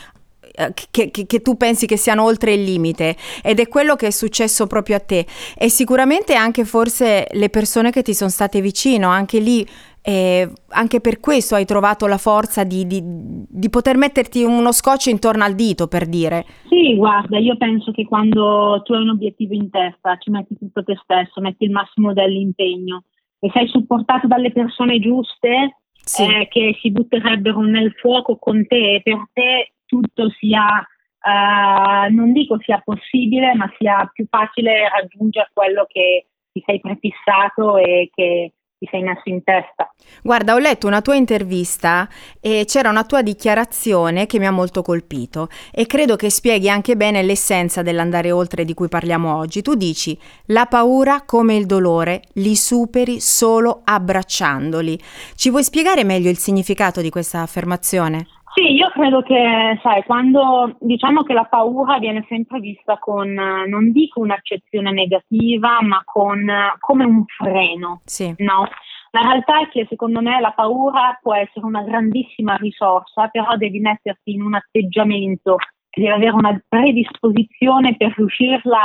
che, 0.92 1.12
che, 1.12 1.26
che, 1.26 1.42
tu 1.42 1.56
pensi 1.56 1.86
che 1.86 1.98
siano 1.98 2.24
oltre 2.24 2.54
il 2.54 2.64
limite 2.64 3.16
ed 3.44 3.60
è 3.60 3.68
quello 3.68 3.96
che 3.96 4.08
è 4.08 4.12
successo 4.12 4.66
proprio 4.66 4.96
a 4.96 5.00
te 5.00 5.26
e 5.56 5.70
sicuramente 5.70 6.34
anche 6.34 6.66
forse 6.66 7.28
le 7.32 7.50
persone 7.50 7.92
che 7.92 8.02
ti 8.02 8.14
sono 8.14 8.30
state 8.30 8.60
vicino, 8.60 9.10
anche 9.10 9.40
lì 9.40 9.66
eh, 10.08 10.50
anche 10.70 11.02
per 11.02 11.20
questo 11.20 11.56
hai 11.56 11.66
trovato 11.66 12.08
la 12.08 12.18
forza 12.18 12.64
di, 12.64 12.88
di, 12.88 13.02
di, 13.04 13.70
poter 13.70 13.98
metterti 13.98 14.42
uno 14.42 14.72
scotch 14.72 15.08
intorno 15.08 15.44
al 15.44 15.54
dito, 15.54 15.88
per 15.88 16.08
dire. 16.08 16.46
Sì, 16.70 16.96
guarda, 16.96 17.38
io 17.38 17.58
penso 17.58 17.92
che 17.92 18.06
quando 18.06 18.82
tu 18.86 18.94
hai 18.94 19.02
un 19.02 19.10
obiettivo 19.10 19.54
in 19.54 19.70
testa, 19.70 20.16
ci 20.18 20.30
metti 20.30 20.56
tutto 20.58 20.82
te 20.82 20.98
stesso, 21.04 21.42
metti 21.42 21.66
il 21.66 21.72
massimo 21.72 22.14
dell'impegno 22.14 23.04
e 23.40 23.52
sei 23.54 23.68
supportato 23.68 24.28
dalle 24.28 24.54
persone 24.54 24.98
giuste 25.00 25.80
sì. 25.92 26.24
eh, 26.24 26.48
che 26.48 26.78
si 26.80 26.90
butterebbero 26.90 27.60
nel 27.62 27.92
fuoco 28.00 28.38
con 28.38 28.66
te 28.66 28.96
e 28.96 29.02
per 29.04 29.28
te 29.34 29.74
tutto 29.88 30.30
sia, 30.38 30.64
uh, 30.84 32.14
non 32.14 32.32
dico 32.34 32.60
sia 32.62 32.80
possibile, 32.84 33.56
ma 33.56 33.72
sia 33.78 34.08
più 34.14 34.28
facile 34.30 34.88
raggiungere 34.90 35.50
quello 35.54 35.86
che 35.88 36.28
ti 36.52 36.62
sei 36.66 36.80
prefissato 36.80 37.78
e 37.78 38.12
che 38.14 38.52
ti 38.78 38.88
sei 38.92 39.02
messo 39.02 39.24
in 39.26 39.44
testa. 39.44 39.92
Guarda, 40.22 40.54
ho 40.54 40.60
letto 40.60 40.88
una 40.88 41.02
tua 41.02 41.16
intervista 41.16 42.08
e 42.40 42.64
c'era 42.66 42.90
una 42.90 43.04
tua 43.04 43.22
dichiarazione 43.22 44.26
che 44.26 44.40
mi 44.40 44.46
ha 44.46 44.52
molto 44.52 44.82
colpito 44.82 45.50
e 45.72 45.86
credo 45.86 46.16
che 46.16 46.30
spieghi 46.30 46.70
anche 46.70 46.96
bene 46.96 47.24
l'essenza 47.24 47.82
dell'andare 47.82 48.32
oltre 48.32 48.66
di 48.66 48.74
cui 48.74 48.88
parliamo 48.88 49.36
oggi. 49.36 49.62
Tu 49.62 49.76
dici, 49.76 50.18
la 50.48 50.68
paura 50.68 51.24
come 51.26 51.56
il 51.56 51.66
dolore 51.66 52.22
li 52.34 52.56
superi 52.56 53.20
solo 53.20 53.82
abbracciandoli. 53.84 55.00
Ci 55.36 55.50
vuoi 55.50 55.64
spiegare 55.64 56.04
meglio 56.04 56.30
il 56.30 56.38
significato 56.38 57.02
di 57.02 57.10
questa 57.10 57.42
affermazione? 57.42 58.37
Sì, 58.58 58.74
io 58.74 58.90
credo 58.90 59.22
che, 59.22 59.80
sai, 59.84 60.04
quando 60.04 60.76
diciamo 60.80 61.22
che 61.22 61.34
la 61.34 61.44
paura 61.44 62.00
viene 62.00 62.26
sempre 62.28 62.60
vista 62.60 62.98
con, 62.98 63.32
non 63.32 63.92
dico 63.92 64.20
un'accezione 64.20 64.92
negativa, 64.92 65.78
ma 65.84 66.02
con 66.04 66.44
come 66.80 67.06
un 67.06 67.24
freno, 67.28 68.02
sì. 68.06 68.34
no? 68.38 68.68
La 69.12 69.22
realtà 69.22 69.60
è 69.62 69.70
che 69.70 69.86
secondo 69.88 70.22
me 70.22 70.40
la 70.40 70.54
paura 70.54 71.20
può 71.22 71.36
essere 71.36 71.68
una 71.68 71.84
grandissima 71.84 72.56
risorsa, 72.56 73.28
però 73.28 73.56
devi 73.58 73.80
metterti 73.80 74.32
in 74.32 74.42
un 74.42 74.56
atteggiamento, 74.56 75.58
devi 75.92 76.10
avere 76.10 76.32
una 76.32 76.60
predisposizione 76.68 77.96
per 77.96 78.12
riuscirla 78.18 78.80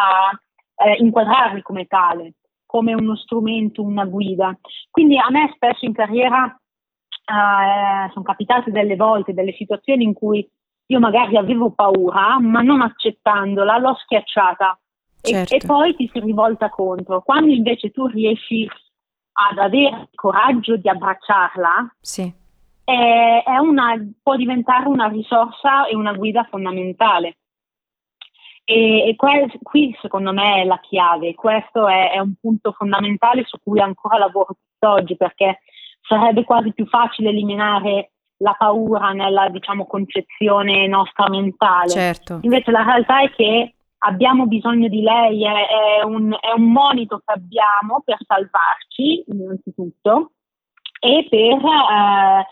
a 0.77 0.87
eh, 0.87 0.97
inquadrarli 0.99 1.63
come 1.63 1.87
tale, 1.87 2.35
come 2.67 2.93
uno 2.93 3.17
strumento, 3.17 3.81
una 3.81 4.05
guida. 4.05 4.55
Quindi 4.91 5.17
a 5.17 5.31
me 5.31 5.51
spesso 5.55 5.87
in 5.87 5.95
carriera 5.95 6.55
eh, 7.33 8.11
sono 8.13 8.25
capitate 8.25 8.71
delle 8.71 8.97
volte 8.97 9.33
delle 9.33 9.53
situazioni 9.53 10.05
in 10.05 10.13
cui 10.13 10.47
io 10.87 10.99
magari 10.99 11.37
avevo 11.37 11.71
paura, 11.71 12.39
ma 12.39 12.61
non 12.61 12.83
accettandola 12.83 13.79
l'ho 13.79 13.95
schiacciata 13.95 14.79
certo. 15.21 15.55
e, 15.55 15.57
e, 15.57 15.67
poi 15.67 15.95
ti 15.97 16.11
si 16.13 16.21
rivolta 16.21 16.69
contro. 16.69 17.23
Quando 17.23 17.53
invece 17.53 17.91
tu 17.91 18.07
riesci 18.07 18.69
ad 19.33 19.59
avere 19.59 20.01
il 20.01 20.09
coraggio 20.15 20.77
di 20.77 20.89
abbracciarla, 20.89 21.97
sì. 22.01 22.31
è, 22.85 23.43
è 23.47 23.57
una, 23.57 23.95
può 24.23 24.37
diventare 24.37 24.87
una 24.89 25.07
risorsa 25.09 25.87
e 25.87 25.97
una 25.97 26.13
guida 26.13 26.45
fondamentale. 26.51 27.39
E, 28.65 29.09
e 29.09 29.17
que- 29.17 29.59
qui 29.63 29.97
secondo 30.01 30.33
me 30.33 30.63
è 30.63 30.65
la 30.65 30.79
chiave, 30.79 31.35
questo 31.35 31.89
è, 31.89 32.13
è, 32.13 32.19
un 32.19 32.35
punto 32.41 32.71
fondamentale 32.73 33.43
su 33.45 33.59
cui 33.61 33.81
ancora 33.81 34.19
lavoro 34.19 34.57
tutt'oggi 34.79 35.17
perché 35.17 35.63
sarebbe 36.03 36.45
quasi 36.45 36.73
più 36.73 36.87
facile 36.87 37.31
eliminare 37.31 38.13
la 38.39 38.55
paura 38.59 39.13
nella 39.13 39.49
diciamo, 39.49 39.87
concezione 39.87 40.87
nostra 40.89 41.29
mentale. 41.29 41.89
Certo. 41.89 42.41
Invece 42.43 42.71
la 42.71 42.83
realtà 42.83 43.23
è 43.23 43.31
che 43.31 43.75
abbiamo 44.05 44.47
bisogno 44.47 44.89
di 44.89 45.01
lei, 45.01 45.45
è, 45.45 46.01
è, 46.01 46.05
un, 46.05 46.37
è 46.39 46.53
un 46.57 46.71
monito 46.73 47.23
che 47.25 47.33
abbiamo 47.33 48.03
per 48.05 48.19
salvarci 48.27 49.25
innanzitutto 49.29 50.33
e 51.01 51.27
per 51.31 51.61
eh, 51.61 52.47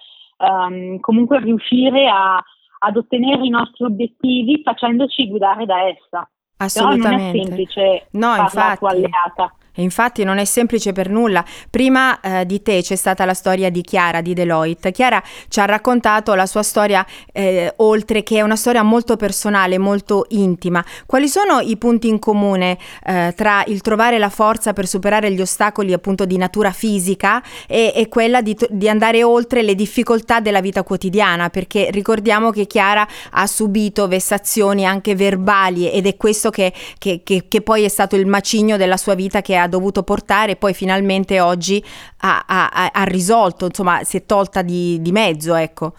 um, 0.49 1.01
comunque 1.01 1.41
riuscire 1.41 2.09
a, 2.09 2.43
ad 2.79 2.97
ottenere 2.97 3.45
i 3.45 3.51
nostri 3.51 3.85
obiettivi 3.85 4.63
facendoci 4.63 5.29
guidare 5.29 5.67
da 5.67 5.87
essa. 5.87 6.29
Assolutamente. 6.59 7.09
Però 7.09 7.17
non 7.17 7.29
è 7.29 7.45
semplice 7.45 8.07
no, 8.13 8.37
infatti. 8.37 8.85
alleata. 8.87 9.55
Infatti 9.83 10.25
non 10.25 10.39
è 10.39 10.45
semplice 10.45 10.93
per 10.93 11.09
nulla. 11.09 11.45
Prima 11.69 12.21
eh, 12.21 12.47
di 12.47 12.63
te 12.63 12.83
c'è 12.83 12.97
stata 12.97 13.25
la 13.25 13.35
storia 13.35 13.71
di 13.71 13.83
Chiara 13.83 14.21
di 14.21 14.35
Deloitte. 14.35 14.93
Chiara 14.93 15.23
ci 15.49 15.61
ha 15.61 15.65
raccontato 15.65 16.35
la 16.35 16.47
sua 16.47 16.63
storia 16.63 17.05
eh, 17.33 17.73
oltre 17.77 18.23
che 18.23 18.37
è 18.37 18.43
una 18.43 18.57
storia 18.57 18.83
molto 18.83 19.17
personale, 19.17 19.79
molto 19.79 20.27
intima. 20.31 20.85
Quali 21.07 21.29
sono 21.29 21.61
i 21.61 21.77
punti 21.77 22.09
in 22.09 22.19
comune 22.19 22.79
eh, 23.05 23.33
tra 23.37 23.65
il 23.67 23.81
trovare 23.81 24.19
la 24.19 24.29
forza 24.29 24.73
per 24.73 24.87
superare 24.87 25.33
gli 25.33 25.41
ostacoli 25.41 25.93
appunto 25.93 26.25
di 26.25 26.37
natura 26.37 26.73
fisica 26.73 27.43
e, 27.67 27.93
e 27.95 28.09
quella 28.09 28.43
di, 28.43 28.57
di, 28.69 28.89
andare 28.89 29.23
oltre 29.23 29.63
le 29.63 29.75
difficoltà 29.75 30.41
della 30.41 30.61
vita 30.61 30.83
quotidiana? 30.83 31.49
Perché 31.49 31.89
ricordiamo 31.91 32.51
che 32.51 32.67
Chiara 32.67 33.07
ha 33.31 33.47
subito 33.47 34.09
vessazioni 34.09 34.85
anche 34.85 35.15
verbali 35.15 35.91
ed 35.91 36.07
è 36.07 36.17
questo 36.17 36.51
che, 36.51 36.73
che, 36.99 37.23
che, 37.25 37.47
che 37.49 37.61
poi 37.63 37.85
è 37.85 37.89
stato 37.89 38.17
il 38.17 38.27
macigno 38.27 38.77
della 38.77 38.97
sua 38.97 39.15
vita 39.15 39.41
che 39.41 39.57
ha 39.57 39.67
dovuto 39.71 40.03
portare 40.03 40.53
e 40.53 40.57
poi 40.57 40.75
finalmente 40.75 41.41
oggi 41.41 41.83
ha, 42.19 42.45
ha, 42.47 42.91
ha 42.93 43.05
risolto, 43.05 43.65
insomma 43.65 44.03
si 44.03 44.19
è 44.19 44.27
tolta 44.27 44.61
di, 44.61 45.01
di 45.01 45.13
mezzo, 45.13 45.55
ecco. 45.55 45.95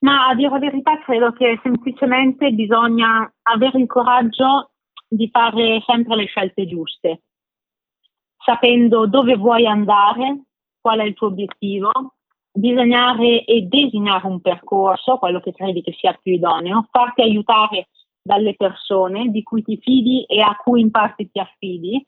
Ma 0.00 0.28
a 0.28 0.34
dire 0.34 0.50
la 0.50 0.58
verità 0.58 0.98
credo 1.02 1.32
che 1.32 1.58
semplicemente 1.62 2.50
bisogna 2.50 3.32
avere 3.42 3.78
il 3.78 3.86
coraggio 3.86 4.72
di 5.08 5.28
fare 5.30 5.82
sempre 5.86 6.16
le 6.16 6.26
scelte 6.26 6.66
giuste, 6.66 7.22
sapendo 8.44 9.06
dove 9.06 9.36
vuoi 9.36 9.66
andare, 9.66 10.42
qual 10.80 11.00
è 11.00 11.04
il 11.04 11.14
tuo 11.14 11.28
obiettivo, 11.28 11.90
disegnare 12.52 13.44
e 13.44 13.66
disegnare 13.68 14.26
un 14.26 14.40
percorso, 14.40 15.18
quello 15.18 15.40
che 15.40 15.52
credi 15.52 15.82
che 15.82 15.92
sia 15.98 16.18
più 16.20 16.32
idoneo, 16.32 16.88
farti 16.90 17.22
aiutare 17.22 17.88
dalle 18.22 18.54
persone 18.54 19.28
di 19.28 19.42
cui 19.42 19.62
ti 19.62 19.78
fidi 19.80 20.24
e 20.24 20.40
a 20.40 20.56
cui 20.56 20.80
in 20.80 20.90
parte 20.90 21.30
ti 21.30 21.38
affidi 21.38 22.04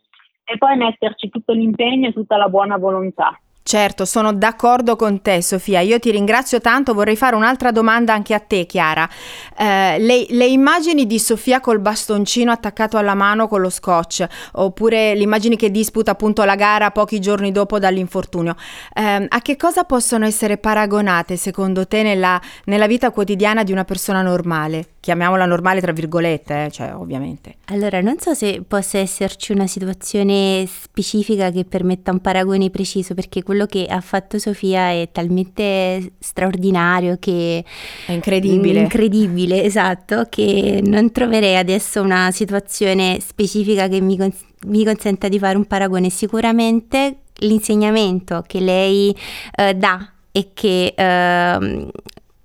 e 0.51 0.57
poi 0.57 0.77
metterci 0.77 1.29
tutto 1.29 1.53
l'impegno 1.53 2.09
e 2.09 2.13
tutta 2.13 2.39
la 2.39 2.49
buona 2.49 2.79
volontà. 2.79 3.39
Certo, 3.69 4.07
sono 4.07 4.33
d'accordo 4.33 4.97
con 4.97 5.21
te 5.21 5.43
Sofia, 5.43 5.81
io 5.81 5.99
ti 5.99 6.11
ringrazio 6.11 6.59
tanto, 6.59 6.95
vorrei 6.95 7.17
fare 7.17 7.37
un'altra 7.37 7.71
domanda 7.71 8.15
anche 8.15 8.33
a 8.33 8.39
te 8.39 8.65
Chiara. 8.65 9.07
Eh, 9.55 9.99
le, 9.99 10.25
le, 10.31 10.47
immagini 10.47 11.07
di 11.07 11.19
Sofia 11.19 11.61
col 11.61 11.79
bastoncino 11.79 12.51
attaccato 12.51 12.97
alla 12.97 13.13
mano 13.13 13.47
con 13.47 13.61
lo 13.61 13.69
scotch, 13.69 14.27
oppure 14.53 15.15
le 15.15 15.23
immagini 15.23 15.57
che 15.57 15.71
disputa 15.71 16.13
appunto 16.13 16.45
la 16.45 16.55
gara 16.55 16.91
pochi 16.93 17.21
giorni 17.21 17.53
dopo 17.53 17.79
dall'infortunio, 17.79 18.57
eh, 18.95 19.27
a 19.29 19.41
che 19.43 19.57
cosa 19.57 19.85
possono 19.85 20.25
essere 20.25 20.57
paragonate 20.57 21.37
secondo 21.37 21.87
te 21.87 22.03
nella, 22.03 22.41
nella 22.65 22.87
vita 22.87 23.11
quotidiana 23.11 23.65
di 23.65 23.73
una 23.73 23.85
persona 23.85 24.23
normale? 24.23 24.93
chiamiamola 25.09 25.47
normale 25.47 25.81
tra 25.81 25.93
virgolette, 25.93 26.67
eh, 26.67 26.71
cioè 26.71 26.95
ovviamente. 26.95 27.57
Allora, 27.67 28.03
non 28.03 28.19
so 28.19 28.35
se 28.35 28.63
possa 28.67 28.99
esserci 28.99 29.53
una 29.53 29.67
situazione 29.67 30.67
specifica 30.67 31.51
che 31.51 31.65
permetta 31.65 32.11
un 32.11 32.21
paragone 32.21 32.69
preciso, 32.69 33.15
perché 33.15 33.43
quello 33.43 33.58
che 33.67 33.87
ha 33.89 34.01
fatto 34.01 34.39
Sofia 34.39 34.91
è 34.91 35.09
talmente 35.13 36.13
straordinario 36.19 37.17
che... 37.19 37.65
È 38.07 38.13
incredibile. 38.13 38.81
Incredibile, 38.81 39.63
esatto, 39.63 40.27
che 40.29 40.81
non 40.85 41.13
troverei 41.13 41.57
adesso 41.57 42.01
una 42.01 42.31
situazione 42.31 43.19
specifica 43.21 43.89
che 43.89 44.01
mi, 44.01 44.17
cons- 44.17 44.45
mi 44.67 44.85
consenta 44.85 45.29
di 45.29 45.39
fare 45.39 45.57
un 45.57 45.67
paragone. 45.67 46.11
Sicuramente 46.11 47.19
l'insegnamento 47.41 48.43
che 48.47 48.61
lei 48.61 49.15
eh, 49.55 49.75
dà 49.75 50.13
e 50.33 50.51
che 50.55 50.95
eh, 50.97 51.89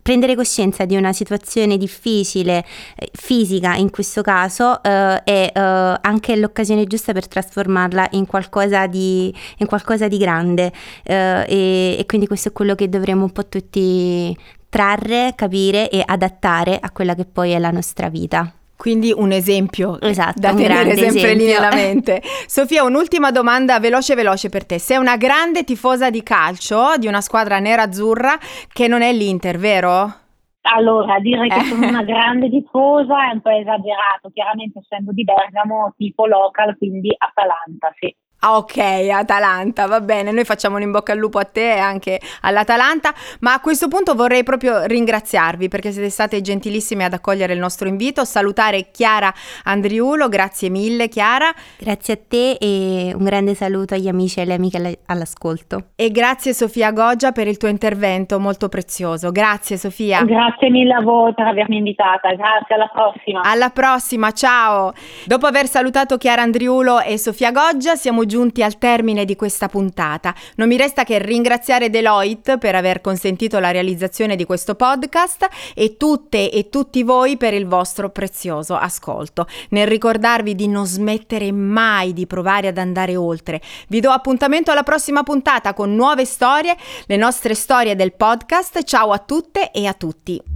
prendere 0.04 0.36
coscienza 0.36 0.86
di 0.86 0.96
una 0.96 1.14
situazione 1.14 1.78
difficile, 1.78 2.64
eh, 2.96 3.10
fisica 3.14 3.74
in 3.76 3.90
questo 3.90 4.22
caso, 4.22 4.84
eh, 4.84 5.24
è 5.24 5.52
eh, 5.52 5.60
anche 5.60 6.36
l'occasione 6.36 6.86
giusta 6.86 7.14
per 7.14 7.28
trasformarla 7.28 8.10
in 8.12 8.28
qualcosa 8.28 8.86
di, 8.86 9.34
in 9.58 9.66
qualcosa 9.66 10.08
di 10.08 10.18
grande 10.18 10.72
eh, 11.04 11.46
e, 11.48 11.96
e 11.98 12.06
quindi 12.06 12.28
questo 12.28 12.50
è 12.50 12.52
quello 12.52 12.76
che 12.76 12.90
dovremmo 12.90 13.24
un 13.24 13.32
po' 13.32 13.48
tutti 13.48 14.38
trarre, 14.70 15.34
capire 15.36 15.90
e 15.90 16.04
adattare 16.06 16.78
a 16.80 16.92
quella 16.92 17.16
che 17.16 17.26
poi 17.26 17.52
è 17.52 17.60
la 17.60 17.72
nostra 17.72 18.10
vita. 18.10 18.54
Quindi 18.76 19.14
un 19.16 19.32
esempio 19.32 20.00
esatto, 20.02 20.40
da 20.40 20.54
tenere 20.54 20.96
sempre 20.96 21.06
esempio. 21.06 21.46
lì 21.46 21.52
nella 21.52 21.72
mente. 21.74 22.22
Sofia, 22.48 22.84
un'ultima 22.84 23.32
domanda 23.32 23.80
veloce 23.80 24.16
veloce 24.16 24.50
per 24.50 24.66
te. 24.66 24.80
Sei 24.80 24.98
una 24.98 25.16
grande 25.16 25.64
tifosa 25.64 26.10
di 26.10 26.22
calcio 26.24 26.98
di 26.98 27.08
una 27.08 27.22
squadra 27.22 27.60
nera-azzurra 27.60 28.38
che 28.72 28.88
non 28.88 29.02
è 29.02 29.14
l'Inter, 29.14 29.58
vero? 29.58 30.22
Allora, 30.66 31.20
dire 31.20 31.48
che 31.48 31.60
sono 31.62 31.88
una 31.88 32.04
grande 32.04 32.50
tifosa 32.50 33.30
è 33.30 33.34
un 33.34 33.42
po' 33.42 33.50
esagerato, 33.50 34.30
chiaramente 34.34 34.80
essendo 34.80 35.12
di 35.12 35.24
Bergamo, 35.24 35.94
tipo 35.98 36.26
local, 36.26 36.78
quindi 36.78 37.14
Atalanta, 37.18 37.94
sì. 38.00 38.16
Ah, 38.46 38.58
ok, 38.58 38.78
Atalanta, 39.10 39.88
va 39.88 40.02
bene, 40.02 40.34
noi 40.34 40.44
facciamo 40.44 40.76
un 40.76 40.82
in 40.82 40.92
bocca 40.92 41.14
al 41.14 41.18
lupo 41.18 41.40
a 41.40 41.46
te 41.46 41.76
e 41.76 41.80
anche 41.80 42.20
all'Atalanta, 42.42 43.14
ma 43.40 43.54
a 43.54 43.62
questo 43.62 43.88
punto 43.88 44.16
vorrei 44.16 44.44
proprio 44.44 44.84
ringraziarvi 44.84 45.70
perché 45.70 45.94
siete 45.94 46.10
state 46.10 46.42
gentilissime 46.42 47.06
ad 47.06 47.14
accogliere 47.14 47.54
il 47.54 47.60
nostro 47.60 47.88
invito, 47.88 48.26
salutare 48.26 48.92
Chiara 48.92 49.34
Andriulo, 49.64 50.28
grazie 50.28 50.68
mille 50.68 51.08
Chiara. 51.08 51.54
Grazie 51.80 52.14
a 52.16 52.18
te 52.28 52.58
e 52.60 53.14
un 53.16 53.24
grande 53.24 53.56
saluto 53.56 53.94
agli 53.94 54.10
amici 54.10 54.40
e 54.40 54.42
alle 54.42 54.56
amiche 54.56 55.00
all'ascolto. 55.06 55.92
E 55.96 56.12
grazie 56.12 56.54
Sofia 56.54 56.92
Goggia 56.92 57.32
per 57.32 57.48
il 57.48 57.56
tuo 57.56 57.70
intervento 57.70 58.42
molto 58.42 58.68
prezioso, 58.68 59.32
grazie 59.32 59.78
Sofia. 59.78 60.22
Grazie 60.22 60.70
mille 60.70 60.96
a 60.96 61.02
voi 61.02 61.34
per 61.34 61.48
avermi 61.48 61.78
invitata, 61.78 62.28
grazie, 62.34 62.76
alla 62.76 62.92
prossima. 62.92 63.40
Alla 63.42 63.70
prossima, 63.70 64.32
ciao. 64.32 64.92
Dopo 65.26 65.46
aver 65.46 65.68
salutato 65.68 66.18
Chiara 66.18 66.42
Andriulo 66.42 67.00
e 67.00 67.18
Sofia 67.18 67.54
Goggia 67.54 67.96
siamo 67.96 68.20
giunti 68.26 68.32
giunti 68.34 68.64
al 68.64 68.80
termine 68.80 69.26
di 69.26 69.36
questa 69.36 69.68
puntata. 69.68 70.34
Non 70.56 70.68
mi 70.68 70.76
resta 70.76 71.04
che 71.04 71.20
ringraziare 71.20 71.92
Deloitte 71.92 72.58
per 72.58 72.74
aver 72.74 73.00
consentito 73.00 73.60
la 73.60 73.70
realizzazione 73.70 74.36
di 74.36 74.44
questo 74.44 74.74
podcast 74.74 75.48
e 75.76 75.98
tutte 75.98 76.50
e 76.50 76.70
tutti 76.70 77.04
voi 77.04 77.38
per 77.38 77.54
il 77.54 77.68
vostro 77.68 78.10
prezioso 78.10 78.76
ascolto. 78.76 79.46
Nel 79.70 79.86
ricordarvi 79.86 80.56
di 80.56 80.68
non 80.68 80.88
smettere 80.88 81.52
mai 81.52 82.12
di 82.12 82.26
provare 82.26 82.70
ad 82.70 82.80
andare 82.80 83.16
oltre. 83.16 83.62
Vi 83.88 84.00
do 84.00 84.10
appuntamento 84.10 84.72
alla 84.72 84.82
prossima 84.82 85.22
puntata 85.22 85.76
con 85.76 85.94
nuove 85.94 86.26
storie, 86.26 86.76
le 87.06 87.16
nostre 87.16 87.54
storie 87.54 87.96
del 87.96 88.14
podcast. 88.14 88.82
Ciao 88.82 89.12
a 89.12 89.20
tutte 89.20 89.70
e 89.70 89.86
a 89.86 89.94
tutti. 89.94 90.53